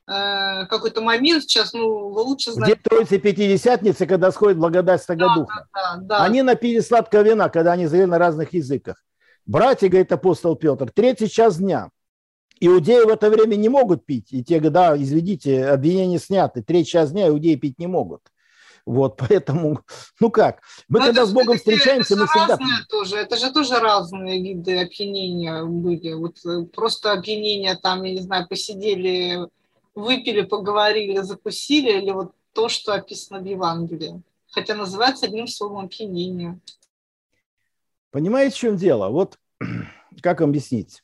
[0.07, 2.75] э, какой-то момент сейчас, ну, лучше знаете.
[2.75, 5.69] Где Троицы Пятидесятницы, когда сходит благодать Святого да, Духа.
[5.75, 6.25] Да, да, да.
[6.25, 9.03] Они напили сладкого вина, когда они завели на разных языках.
[9.47, 11.91] Братья, говорит апостол Петр, третий час дня.
[12.61, 14.33] Иудеи в это время не могут пить.
[14.33, 16.62] И те говорят, да, изведите, обвинения сняты.
[16.62, 18.23] Третий час дня иудеи пить не могут.
[18.89, 19.82] Вот, поэтому,
[20.18, 22.59] ну как, мы Но когда с Богом встречаемся, мы всегда...
[22.89, 26.14] Тоже, это же тоже разные виды опьянения были.
[26.14, 29.47] Вот э, просто опьянение там, я не знаю, посидели,
[29.95, 34.22] выпили, поговорили, закусили, или вот то, что описано в Евангелии.
[34.53, 36.59] Хотя называется одним словом опьянение.
[38.11, 39.11] Понимаете, в чем дело?
[39.11, 39.39] Вот
[40.22, 41.03] как объяснить?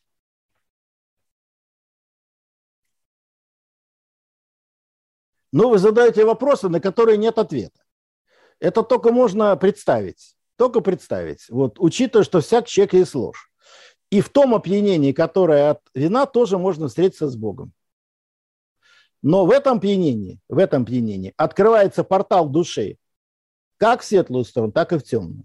[5.55, 7.81] Но вы задаете вопросы, на которые нет ответа.
[8.59, 10.35] Это только можно представить.
[10.57, 11.49] Только представить.
[11.49, 13.53] Вот, учитывая, что всяк человек есть ложь.
[14.11, 17.73] И в том опьянении, которое от вина, тоже можно встретиться с Богом.
[19.23, 22.97] Но в этом пьянении, в этом пьянении открывается портал души
[23.77, 25.45] как в светлую сторону, так и в темную.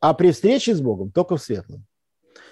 [0.00, 1.84] А при встрече с Богом только в светлую.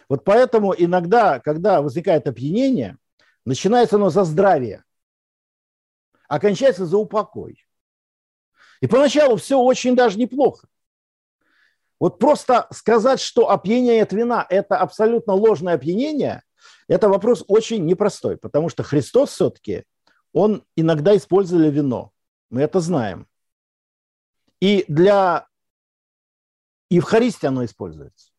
[0.07, 2.99] Вот поэтому иногда, когда возникает опьянение,
[3.47, 4.85] начинается оно за здравие–
[6.33, 7.63] окончается за упокой.
[8.81, 10.67] И поначалу все очень даже неплохо.
[12.01, 16.43] Вот просто сказать, что опьянение от вина– это абсолютно ложное опьянение,
[16.89, 19.85] это вопрос очень непростой, потому что Христос все-таки,
[20.33, 22.13] он иногда использовали вино.
[22.49, 23.29] Мы это знаем.
[24.59, 25.47] И для
[26.89, 28.31] Евхаристии оно используется.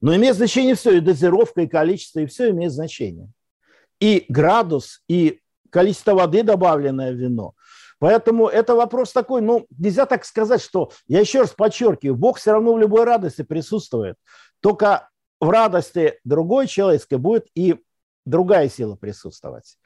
[0.00, 3.30] Но имеет значение все, и дозировка, и количество, и все имеет значение.
[4.00, 5.40] И градус, и
[5.70, 7.54] количество воды, добавленное в вино.
[7.98, 12.52] Поэтому это вопрос такой, ну, нельзя так сказать, что, я еще раз подчеркиваю, Бог все
[12.52, 14.16] равно в любой радости присутствует.
[14.60, 17.76] Только в радости другой человеческой будет и
[18.24, 19.76] другая сила присутствовать.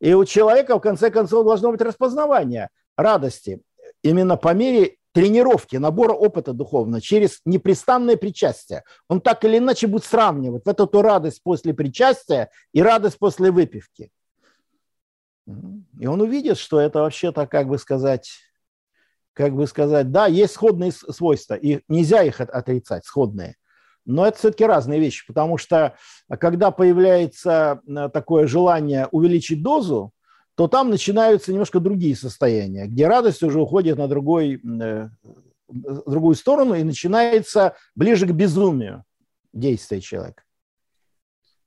[0.00, 3.60] И у человека, в конце концов, должно быть распознавание радости
[4.02, 8.84] именно по мере тренировки, набора опыта духовного, через непрестанное причастие.
[9.08, 14.10] Он так или иначе будет сравнивать вот эту радость после причастия и радость после выпивки.
[15.98, 18.30] И он увидит, что это вообще-то, как бы сказать,
[19.32, 23.56] как бы сказать, да, есть сходные свойства, и нельзя их отрицать, сходные.
[24.04, 25.94] Но это все-таки разные вещи, потому что
[26.28, 30.12] а, когда появляется э, такое желание увеличить дозу,
[30.54, 35.08] то там начинаются немножко другие состояния, где радость уже уходит на другой, э,
[35.68, 39.04] другую сторону и начинается ближе к безумию
[39.52, 40.42] действия человека.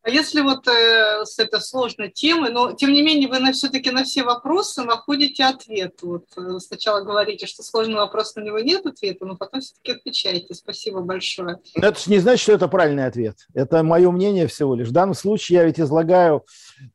[0.04, 3.92] А если вот э, с этой сложной темой, но тем не менее вы на, все-таки
[3.92, 6.00] на все вопросы находите ответ.
[6.02, 10.56] Вот э, сначала говорите, что сложный вопрос на него нет ответа, но потом все-таки отвечаете.
[10.56, 11.60] Спасибо большое.
[11.76, 13.38] Это же не значит, что это правильный ответ.
[13.54, 14.88] Это мое мнение всего лишь.
[14.88, 16.46] В данном случае я ведь излагаю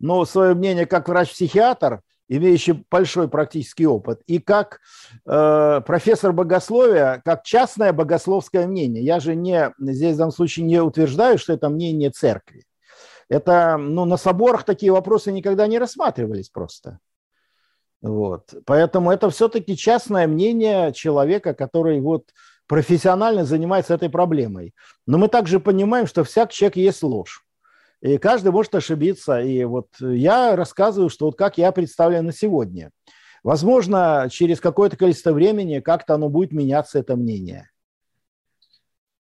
[0.01, 4.81] ну, свое мнение как врач-психиатр, имеющий большой практический опыт, и как
[5.25, 9.05] э, профессор богословия, как частное богословское мнение.
[9.05, 12.65] Я же не, здесь в данном случае не утверждаю, что это мнение церкви.
[13.29, 17.01] Это, ну, на соборах такие вопросы никогда не рассматривались просто.
[18.03, 18.55] Вот.
[18.67, 22.31] Поэтому это все-таки частное мнение человека, который вот
[22.69, 24.75] профессионально занимается этой проблемой.
[25.07, 27.45] Но мы также понимаем, что всяк человек есть ложь.
[28.01, 29.41] И каждый может ошибиться.
[29.41, 32.91] И вот я рассказываю, что вот как я представляю на сегодня.
[33.43, 37.71] Возможно, через какое-то количество времени как-то оно будет меняться, это мнение.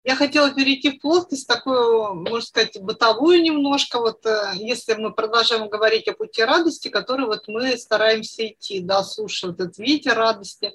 [0.02, 5.68] Я хотела перейти в плоскость такую, можно сказать, бытовую немножко, вот э, если мы продолжаем
[5.68, 10.72] говорить о пути радости, который вот мы стараемся идти, да, слушая вот этот ветер радости.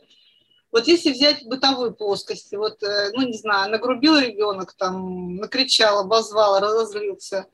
[0.71, 6.59] Вот если взять бытовую плоскость, вот, э, ну, не знаю, нагрубил ребенок, там, накричал, обозвал,
[6.59, 7.47] разозлился,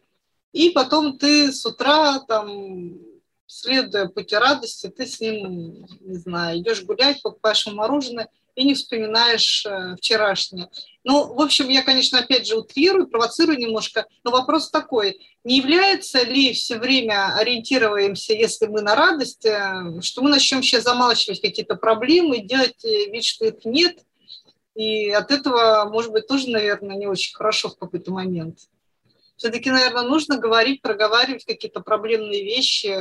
[0.51, 2.99] и потом ты с утра, там,
[3.45, 8.73] следуя пути радости, ты с ним, не знаю, идешь гулять, покупаешь ему мороженое и не
[8.73, 10.69] вспоминаешь э, вчерашнее.
[11.03, 16.23] Ну, в общем, я, конечно, опять же утрирую, провоцирую немножко, но вопрос такой, не является
[16.23, 21.75] ли все время ориентируемся, если мы на радость, э, что мы начнем сейчас замалчивать какие-то
[21.75, 23.99] проблемы, делать э, вид, что их нет,
[24.75, 28.59] и от этого, может быть, тоже, наверное, не очень хорошо в какой-то момент.
[29.35, 32.95] Все-таки, наверное, нужно говорить, проговаривать какие-то проблемные вещи,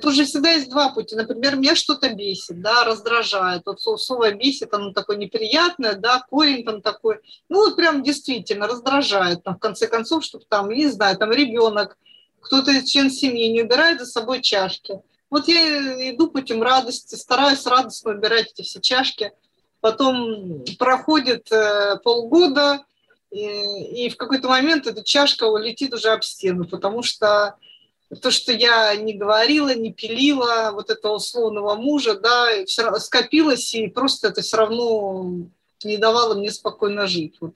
[0.00, 1.16] тут же всегда есть два пути.
[1.16, 3.62] Например, меня что-то бесит, да, раздражает.
[3.66, 7.18] Вот слово бесит, оно такое неприятное, да, корень там такой.
[7.48, 11.98] Ну, вот прям действительно раздражает, там, в конце концов, чтобы там, не знаю, там ребенок,
[12.40, 15.00] кто-то из член семьи не убирает за собой чашки.
[15.30, 19.32] Вот я иду путем радости, стараюсь радостно убирать эти все чашки.
[19.80, 22.84] Потом проходит э, полгода,
[23.30, 27.56] и, и в какой-то момент эта чашка улетит уже об стену, потому что
[28.20, 33.88] то, что я не говорила, не пилила вот этого условного мужа, да, все скопилось, и
[33.88, 35.46] просто это все равно
[35.84, 37.36] не давало мне спокойно жить.
[37.40, 37.54] Вот.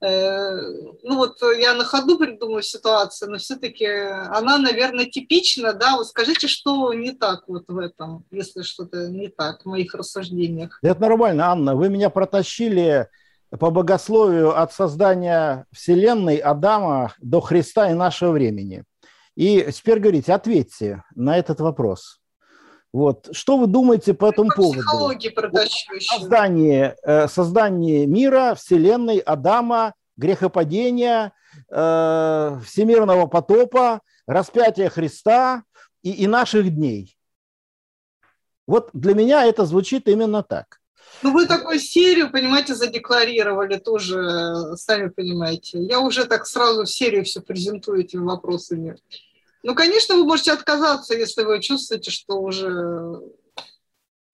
[0.00, 0.60] Э,
[1.02, 6.48] ну вот я на ходу придумаю ситуацию, но все-таки она, наверное, типична, да, вот скажите,
[6.48, 10.78] что не так вот в этом, если что-то не так в моих рассуждениях.
[10.82, 13.08] Это нормально, Анна, вы меня протащили
[13.50, 18.82] по богословию от создания Вселенной Адама до Христа и нашего времени–
[19.36, 22.20] и теперь говорите, ответьте на этот вопрос.
[22.92, 23.28] Вот.
[23.32, 24.82] Что вы думаете по этому по поводу?
[26.00, 31.32] Создание, э, создание мира, Вселенной, Адама, грехопадения,
[31.70, 35.64] э, всемирного потопа, распятия Христа
[36.02, 37.16] и, и наших дней.
[38.66, 40.78] Вот для меня это звучит именно так.
[41.22, 45.78] Ну, вы такую серию, понимаете, задекларировали тоже, сами понимаете.
[45.80, 48.96] Я уже так сразу серию все презентую этими вопросами.
[49.64, 53.18] Ну, конечно, вы можете отказаться, если вы чувствуете, что уже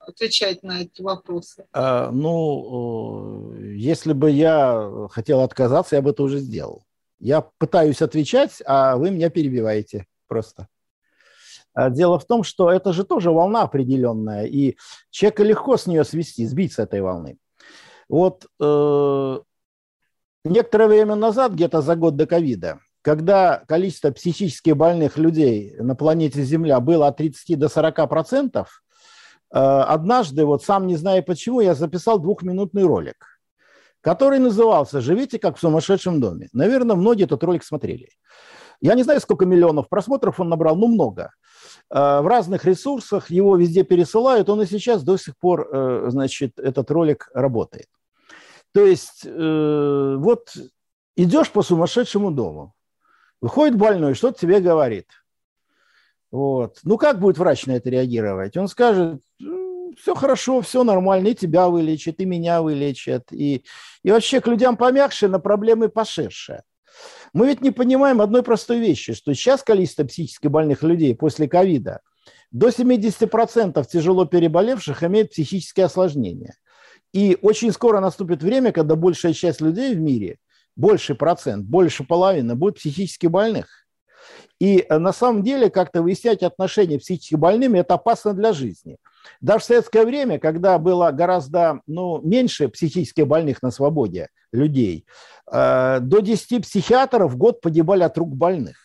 [0.01, 1.66] отвечать на эти вопросы.
[1.72, 6.85] А, ну, если бы я хотел отказаться, я бы это уже сделал.
[7.20, 10.66] Я пытаюсь отвечать, а вы меня перебиваете просто.
[11.74, 14.76] А дело в том, что это же тоже волна определенная, и
[15.11, 17.39] человека легко с нее свести, сбить с этой волны.
[18.09, 19.41] Вот э,
[20.45, 26.42] некоторое время назад, где-то за год до ковида, когда количество психически больных людей на планете
[26.42, 28.82] Земля было от 30 до 40 процентов,
[29.53, 33.40] э, однажды, вот сам не знаю почему, я записал двухминутный ролик,
[34.03, 36.48] который назывался «Живите как в сумасшедшем доме».
[36.53, 38.11] Наверное, многие этот ролик смотрели.
[38.82, 41.32] Я не знаю, сколько миллионов просмотров он набрал, но много.
[41.90, 46.59] Э, в разных ресурсах его везде пересылают, он и сейчас до сих пор, э, значит,
[46.59, 47.86] этот ролик работает.
[48.72, 50.55] То есть вот
[51.16, 52.72] идешь по сумасшедшему дому,
[53.41, 55.07] Выходит больной, что-то тебе говорит.
[56.30, 56.78] Вот.
[56.84, 58.57] Ну, как будет врач на это реагировать?
[58.57, 59.20] Он скажет,
[59.99, 63.64] все хорошо, все нормально, и тебя вылечат, и меня вылечат, и,
[64.03, 66.62] и вообще к людям помягче, на проблемы пошедшие.
[67.32, 72.01] Мы ведь не понимаем одной простой вещи, что сейчас количество психически больных людей после ковида
[72.51, 76.55] до 70% тяжело переболевших имеют психические осложнения.
[77.12, 80.38] И очень скоро наступит время, когда большая часть людей в мире–
[80.77, 83.81] больше процент, больше половины будет психически больных.
[84.59, 88.99] И э, на самом деле как-то выяснять отношения с психически больными– это опасно для жизни.
[89.41, 95.07] Даже в советское время, когда было гораздо ну, меньше психически больных на свободе людей,
[95.51, 98.77] э, до 10 психиатров в год погибали от рук больных.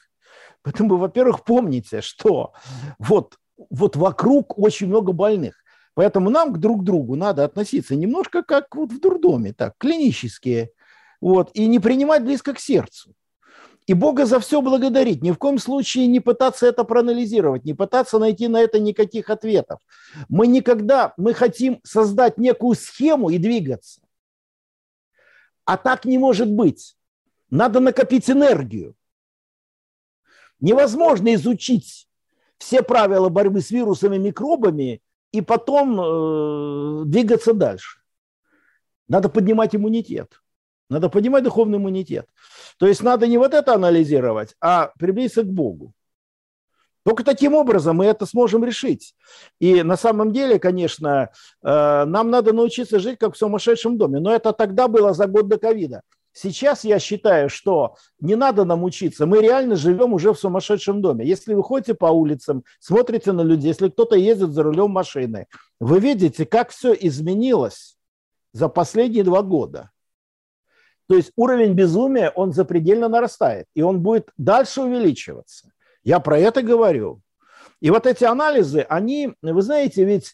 [0.63, 2.53] Поэтому, во-первых, помните, что
[2.97, 3.35] вот,
[3.69, 5.55] вот вокруг очень много больных.
[5.93, 10.71] Поэтому нам к друг другу надо относиться немножко как вот в дурдоме, так, клинические–
[11.25, 13.15] вот, и не принимать близко к сердцу.
[13.87, 18.19] И Бога за все благодарить, ни в коем случае не пытаться это проанализировать, не пытаться
[18.19, 19.79] найти на это никаких ответов.
[20.29, 24.01] Мы никогда, мы хотим создать некую схему и двигаться.
[25.65, 26.95] А так не может быть.
[27.49, 28.95] Надо накопить энергию.
[30.59, 32.07] Невозможно изучить
[32.59, 35.01] все правила борьбы с вирусами, микробами
[35.31, 37.99] и потом э, двигаться дальше.
[39.07, 40.39] Надо поднимать иммунитет.
[40.89, 42.27] Надо поднимать духовный иммунитет.
[42.77, 45.93] То есть надо не вот это анализировать, а приблизиться к Богу.
[47.03, 49.13] Только таким образом мы это сможем решить.
[49.59, 51.29] И на самом деле, конечно,
[51.63, 54.19] э, нам надо научиться жить как в сумасшедшем доме.
[54.19, 56.01] Но это тогда было за год до ковида.
[56.33, 59.27] Сейчас я считаю, что не надо нам учиться.
[59.27, 61.25] Мы реально живем уже в сумасшедшем доме.
[61.25, 65.45] Если вы ходите по улицам, смотрите на людей, если кто-то ездит за рулем машины,
[65.79, 67.97] вы видите, как все изменилось
[68.51, 69.91] за последние два года.
[71.07, 75.71] То есть уровень безумия, он запредельно нарастает, и он будет дальше увеличиваться.
[76.03, 77.21] Я про это говорю.
[77.81, 80.33] И вот эти анализы, они, вы знаете, ведь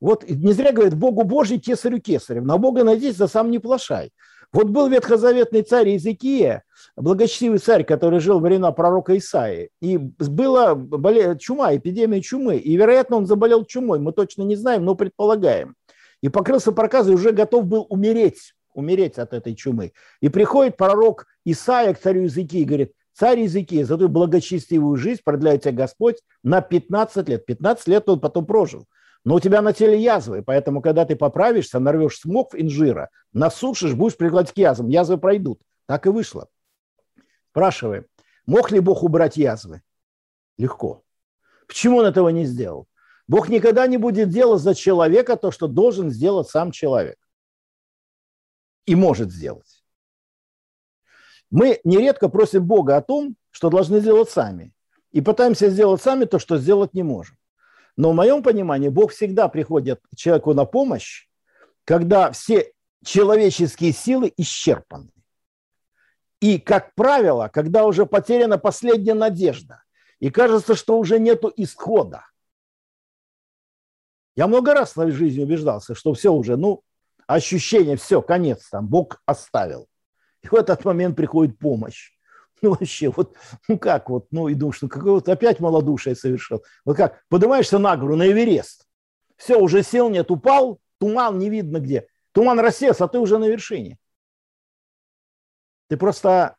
[0.00, 2.46] вот не зря говорят, Богу Божий, кесарю кесарем.
[2.46, 4.12] На Бога надеюсь, да сам не плашай.
[4.52, 6.64] Вот был ветхозаветный царь Иезекия,
[6.96, 10.76] благочестивый царь, который жил во времена пророка Исаии, и была
[11.38, 15.76] чума, эпидемия чумы, и, вероятно, он заболел чумой, мы точно не знаем, но предполагаем.
[16.20, 19.92] И покрылся проказой, уже готов был умереть, умереть от этой чумы.
[20.20, 25.20] И приходит пророк Исаия к царю Иезекии и говорит, царь Иезекия, за твою благочестивую жизнь
[25.24, 27.46] продляет тебя Господь на 15 лет.
[27.46, 28.86] 15 лет он потом прожил
[29.24, 34.16] но у тебя на теле язвы, поэтому, когда ты поправишься, нарвешь смог инжира, насушишь, будешь
[34.16, 35.60] прикладывать к язвам, язвы пройдут.
[35.86, 36.48] Так и вышло.
[37.50, 38.06] Спрашиваем,
[38.46, 39.82] мог ли Бог убрать язвы?
[40.56, 41.02] Легко.
[41.66, 42.86] Почему он этого не сделал?
[43.28, 47.16] Бог никогда не будет делать за человека то, что должен сделать сам человек.
[48.86, 49.84] И может сделать.
[51.50, 54.72] Мы нередко просим Бога о том, что должны сделать сами.
[55.10, 57.36] И пытаемся сделать сами то, что сделать не можем.
[57.96, 61.28] Но в моем понимании Бог всегда приходит человеку на помощь,
[61.84, 62.72] когда все
[63.04, 65.10] человеческие силы исчерпаны.
[66.40, 69.82] И, как правило, когда уже потеряна последняя надежда,
[70.20, 72.24] и кажется, что уже нету исхода.
[74.36, 76.82] Я много раз в своей жизни убеждался, что все уже, ну,
[77.34, 79.88] ощущение, все, конец там, Бог оставил.
[80.42, 82.12] И в этот момент приходит помощь.
[82.62, 83.36] Ну, вообще, вот,
[83.68, 86.62] ну как вот, ну и думаешь, ну какое вот опять малодушие совершил.
[86.84, 88.86] Вот как, поднимаешься на гору, на Эверест.
[89.38, 92.06] Все, уже сел, нет, упал, туман не видно где.
[92.32, 93.96] Туман рассес, а ты уже на вершине.
[95.88, 96.56] Ты просто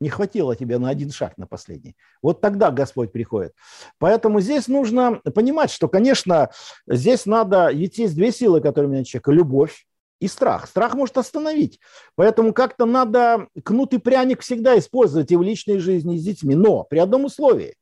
[0.00, 1.96] не хватило тебе на один шаг на последний.
[2.22, 3.54] Вот тогда Господь приходит.
[3.98, 6.50] Поэтому здесь нужно понимать, что, конечно,
[6.86, 9.32] здесь надо, ведь есть две силы, которые у меня человека.
[9.32, 9.86] Любовь
[10.18, 10.66] и страх.
[10.66, 11.80] Страх может остановить.
[12.14, 16.54] Поэтому как-то надо кнут и пряник всегда использовать и в личной жизни, и с детьми.
[16.54, 17.76] Но при одном условии.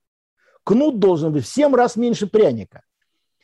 [0.65, 2.83] Кнут должен быть в 7 раз меньше пряника.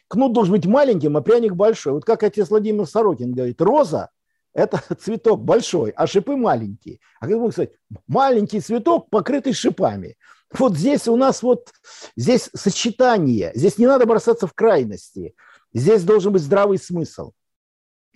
[0.09, 1.95] Кнут должен быть маленьким, а пряник большой.
[1.95, 4.11] Вот как отец Владимир Сорокин говорит, роза–
[4.55, 7.01] это цветок большой, а шипы маленькие.
[7.21, 7.73] А как бы сказать,
[8.07, 10.17] маленький цветок, покрытый шипами.
[10.57, 11.73] Вот здесь у нас вот,
[12.17, 15.35] здесь сочетание, здесь не надо бросаться в крайности.
[15.73, 17.33] Здесь должен быть здравый смысл–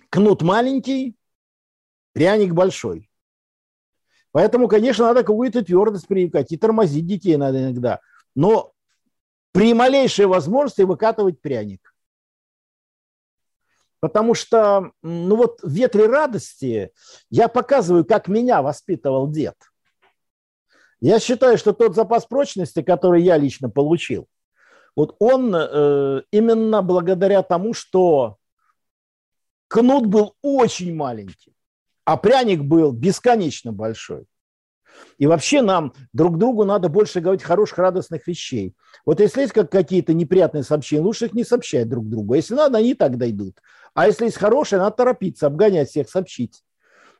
[0.09, 1.15] Кнут маленький,
[2.13, 3.09] пряник большой.
[4.31, 7.99] Поэтому, конечно, надо какую-то твердость привлекать и тормозить детей надо иногда.
[8.35, 8.73] Но
[9.51, 11.88] при малейшей возможности выкатывать пряник.
[13.99, 16.91] Потому что, ну вот в ветре радости
[17.29, 19.55] я показываю, как меня воспитывал дед.
[21.01, 24.27] Я считаю, что тот запас прочности, который я лично получил,
[24.95, 28.37] вот он э, именно благодаря тому, что
[29.69, 31.53] Кнут был очень маленький,
[32.03, 34.25] а пряник был бесконечно большой.
[35.17, 38.75] И вообще нам друг другу надо больше говорить хороших, радостных вещей.
[39.05, 42.33] Вот если есть как какие-то неприятные сообщения, лучше их не сообщать друг другу.
[42.33, 43.57] Если надо, они так дойдут.
[43.93, 46.63] А если есть хорошие, надо торопиться, обгонять всех, сообщить.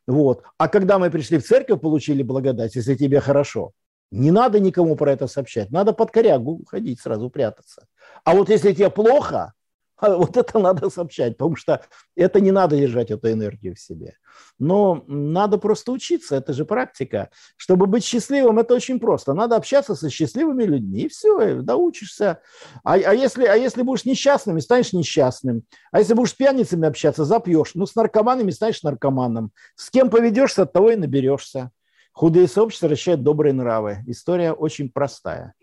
[0.07, 0.43] Вот.
[0.57, 3.73] А когда мы пришли в церковь, получили благодать, если тебе хорошо,
[4.11, 5.69] не надо никому про это сообщать.
[5.71, 7.85] Надо под корягу ходить, сразу прятаться.
[8.23, 9.53] А вот если тебе плохо,
[10.01, 11.81] а вот это надо сообщать, потому что
[12.15, 14.15] это не надо держать эту энергию в себе.
[14.57, 17.29] Но надо просто учиться, это же практика.
[17.57, 19.33] Чтобы быть счастливым, это очень просто.
[19.33, 22.41] Надо общаться со счастливыми людьми, и все, доучишься.
[22.83, 25.63] А, а, если, а если будешь несчастным, станешь несчастным.
[25.91, 27.71] А если будешь с пьяницами общаться, запьешь.
[27.75, 29.51] Ну, с наркоманами станешь наркоманом.
[29.75, 31.71] С кем поведешься, от того и наберешься.
[32.11, 33.99] Худые сообщества вращают добрые нравы.
[34.07, 35.53] История очень простая.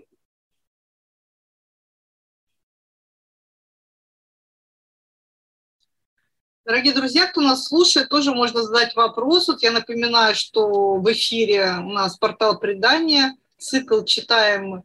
[6.66, 9.46] Дорогие друзья, кто нас слушает, тоже можно задать вопрос.
[9.46, 14.82] Вот я напоминаю, что в эфире у нас портал предания, цикл «Читаем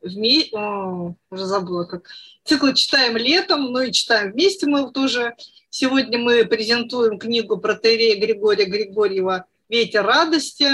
[0.00, 2.04] вместе», уже забыла как,
[2.44, 5.34] цикл «Читаем летом», ну и «Читаем вместе» мы тоже.
[5.68, 10.68] Сегодня мы презентуем книгу протерея Григория Григорьева «Ветер радости».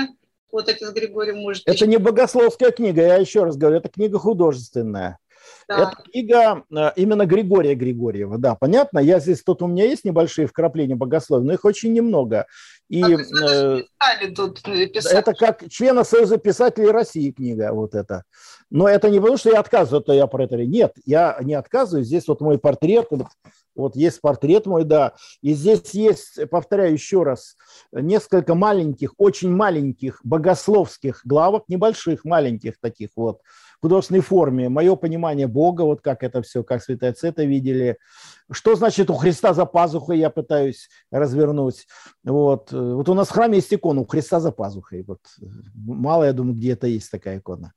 [0.52, 1.62] Вот отец Григорий может...
[1.64, 5.18] Это не богословская книга, я еще раз говорю, это книга художественная.
[5.68, 5.78] Да.
[5.78, 9.00] Это книга э, именно Григория Григорьева, да, понятно.
[9.00, 12.46] Я здесь, тут у меня есть небольшие вкрапления богословия, но их очень немного.
[12.88, 13.82] И э,
[14.36, 18.22] тут это как члена Союза писателей России книга вот эта.
[18.70, 20.56] Но это не потому, что я отказываю, то я про это.
[20.56, 22.04] Нет, я не отказываю.
[22.04, 23.08] Здесь вот мой портрет,
[23.74, 25.14] вот, есть портрет мой, да.
[25.42, 27.56] И здесь есть, повторяю еще раз,
[27.92, 33.40] несколько маленьких, очень маленьких богословских главок, небольших, маленьких таких вот,
[33.80, 34.68] художественной форме.
[34.68, 37.98] Мое понимание Бога, вот как это все, как святые отцы это видели.
[38.50, 41.86] Что значит у Христа за пазухой, я пытаюсь развернуть.
[42.24, 45.04] Вот, вот у нас в храме есть икона у Христа за пазухой.
[45.06, 45.20] Вот,
[45.74, 47.72] мало, я думаю, где это есть такая икона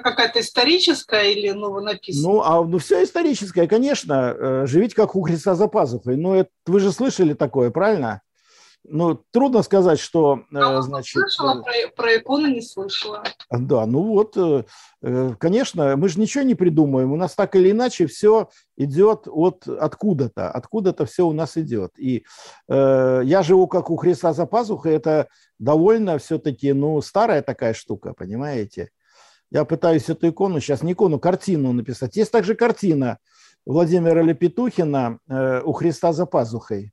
[0.00, 2.34] какая-то историческая или новонаписанная?
[2.34, 4.34] Ну, а ну все историческое, конечно.
[4.36, 6.16] Э, живите как у Христа за пазухой.
[6.16, 8.22] Ну, это, вы же слышали такое, правильно?
[8.84, 11.12] Ну, трудно сказать, что, а значит...
[11.12, 13.22] Слышала, про, про иконы не слышала.
[13.48, 17.12] Да, ну вот, э, конечно, мы же ничего не придумаем.
[17.12, 20.50] У нас так или иначе все идет от откуда-то.
[20.50, 21.92] Откуда-то все у нас идет.
[21.96, 22.24] И
[22.68, 24.94] э, я живу как у Христа за пазухой.
[24.94, 25.28] Это
[25.60, 28.90] довольно все-таки, ну, старая такая штука, понимаете?
[29.52, 32.16] Я пытаюсь эту икону, сейчас не икону, картину написать.
[32.16, 33.18] Есть также картина
[33.64, 36.92] Владимира Лепетухина э, «У Христа за пазухой».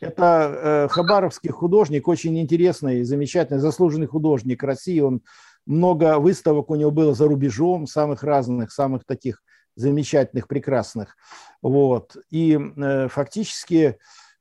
[0.00, 5.00] Это э, хабаровский художник, очень интересный, замечательный, заслуженный художник России.
[5.00, 5.22] Он
[5.66, 9.42] много выставок у него было за рубежом, самых разных, самых таких
[9.76, 11.16] замечательных, прекрасных.
[11.62, 12.16] Вот.
[12.30, 13.98] И э, фактически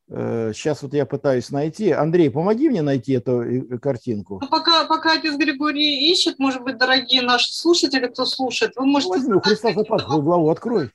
[0.10, 1.92] Сейчас э, вот я пытаюсь найти.
[1.92, 3.46] Андрей, помоги мне найти эту
[3.80, 4.40] картинку.
[4.42, 9.12] Ну, пока, пока отец Григорий ищет, может быть, дорогие наши слушатели, кто слушает, вы можете...
[9.12, 10.90] Возьми, Христа запас, главу открой.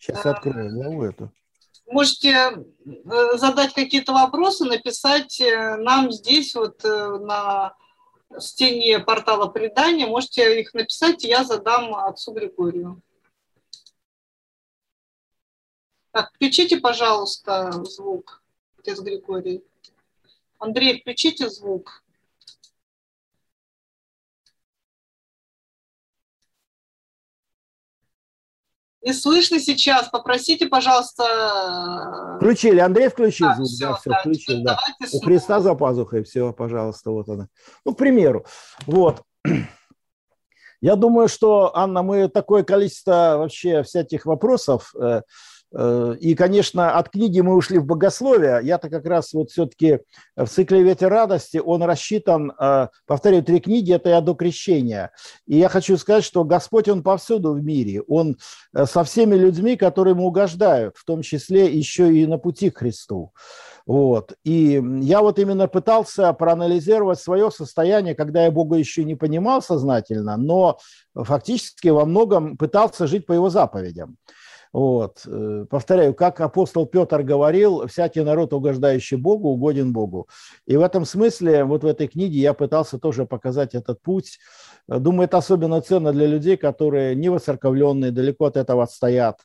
[0.00, 1.30] Сейчас я открою главу эту.
[1.90, 5.42] Можете э, задать какие-то вопросы, написать
[5.78, 7.74] нам здесь вот на
[8.38, 10.06] стене портала предания.
[10.06, 13.00] Можете их написать, я задам отцу Григорию.
[16.10, 18.42] Так, включите, пожалуйста, звук
[18.88, 19.62] отец Григорий.
[20.58, 22.02] Андрей, включите звук.
[29.08, 30.10] Не слышно сейчас.
[30.10, 32.36] Попросите, пожалуйста.
[32.36, 32.78] Включили.
[32.78, 33.68] Андрей включил да, звук.
[33.68, 34.62] Все, да, все, да, включил.
[34.62, 34.78] Да.
[35.14, 36.24] У Христа за пазухой.
[36.24, 37.48] Все, пожалуйста, вот она.
[37.86, 38.44] Ну, к примеру.
[38.84, 39.22] Вот.
[40.82, 45.22] Я думаю, что, Анна, мы такое количество вообще всяких вопросов э, Э,
[45.72, 48.60] и, конечно, от книги мы ушли в богословие.
[48.62, 50.00] Я-то как раз вот все-таки
[50.36, 55.10] в цикле «Ветер радости» он рассчитан, э, повторяю, три книги– это я до крещения.
[55.46, 58.02] И я хочу сказать, что Господь, Он повсюду в мире.
[58.02, 58.36] Он
[58.74, 62.78] э, со всеми людьми, которые Ему угождают, в том числе еще и на пути к
[62.78, 63.32] Христу.
[63.86, 64.34] Вот.
[64.44, 70.36] И я вот именно пытался проанализировать свое состояние, когда я Бога еще не понимал сознательно,
[70.36, 70.78] но
[71.14, 74.16] фактически во многом пытался жить по Его заповедям.
[74.72, 75.22] Вот.
[75.26, 80.28] Э, повторяю, как апостол Петр говорил, всякий народ, угождающий Богу, угоден Богу.
[80.66, 84.38] И в этом смысле, вот в этой книге я пытался тоже показать этот путь.
[84.86, 89.40] Думаю, это особенно ценно для людей, которые не воцерковленные, далеко от этого отстоят.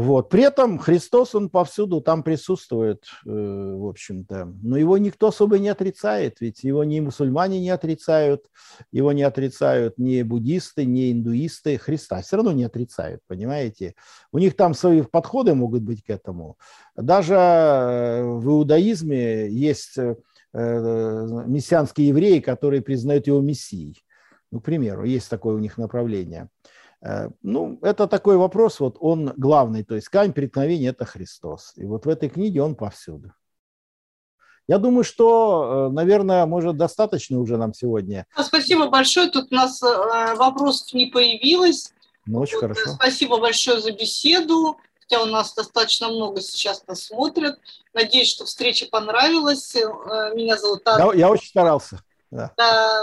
[0.00, 0.30] Вот.
[0.30, 4.50] При этом Христос, он повсюду там присутствует, э, в общем-то.
[4.62, 8.46] Но его никто особо не отрицает, ведь его ни мусульмане не отрицают,
[8.92, 11.76] его не отрицают ни буддисты, ни индуисты.
[11.76, 13.94] Христа все равно не отрицают, понимаете?
[14.32, 16.56] У них там свои подходы могут быть к этому.
[16.96, 20.14] Даже э, в иудаизме есть э,
[20.54, 24.02] мессианские евреи, которые признают его мессией.
[24.50, 26.48] Ну, к примеру, есть такое у них направление–
[27.42, 31.72] ну, это такой вопрос, вот он главный, то есть камень преткновения– это Христос.
[31.76, 33.32] И вот в этой книге он повсюду.
[34.70, 38.26] Я думаю, что, э, наверное, может, достаточно уже нам сегодня.
[38.40, 39.28] Спасибо большое.
[39.28, 41.92] Тут у нас э, вопросов не появилось.
[42.24, 42.90] Ну, очень вот, хорошо.
[42.90, 44.76] Спасибо большое за беседу.
[45.00, 47.58] Хотя у нас достаточно много сейчас нас смотрят.
[47.94, 49.74] Надеюсь, что встреча понравилась.
[49.74, 51.14] Меня зовут Анна.
[51.14, 52.00] Я, я очень старался.
[52.30, 52.52] Да.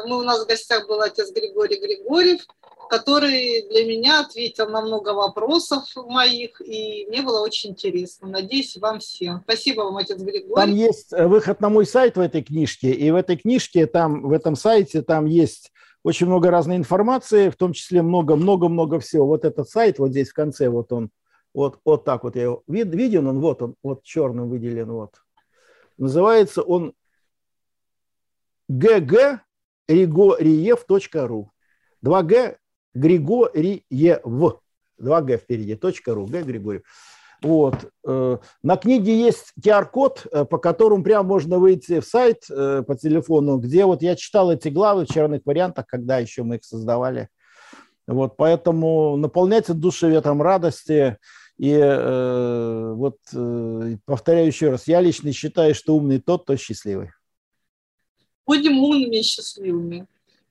[0.06, 2.48] Мы, у нас в гостях был отец Григорий Григорьев
[2.88, 8.28] который для меня ответил на много вопросов моих, и мне было очень интересно.
[8.28, 9.42] Надеюсь, вам всем.
[9.44, 10.56] Спасибо вам, отец Григорий.
[10.56, 14.22] Там есть э, выход на мой сайт в этой книжке, и в этой книжке, там,
[14.22, 15.72] в этом сайте, там есть
[16.04, 19.28] очень много разной информации, в том числе много-много-много всего.
[19.28, 21.10] Вот этот сайт, вот здесь в конце, вот он,
[21.54, 25.16] вот, вот так вот я его, вид, виден он, вот он, вот черным выделен, вот.
[25.98, 26.94] Называется он
[28.72, 31.48] ggrigoриев.ru
[32.06, 32.58] 2G
[32.94, 34.62] Григорьев.
[34.98, 36.84] Два Г впереди, точка ру, Г Григорьев.
[37.42, 37.92] Вот.
[38.06, 42.96] Э, на книге есть QR-код, э, по которому прямо можно выйти в сайт э, по
[42.96, 47.30] телефону, где вот я читал эти главы в черных вариантах, когда еще мы их создавали.
[48.08, 51.18] Вот, поэтому наполняйте души ветром радости.
[51.58, 57.12] И э, вот э, повторяю еще раз, я лично считаю, что умный тот, кто счастливый.
[58.46, 60.08] Будем умными и счастливыми.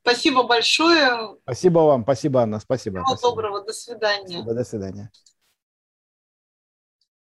[0.07, 1.37] Спасибо большое.
[1.43, 3.01] Спасибо вам, спасибо, Анна, спасибо.
[3.01, 3.31] Всего спасибо.
[3.31, 4.29] доброго, до свидания.
[4.29, 5.11] Спасибо, до свидания.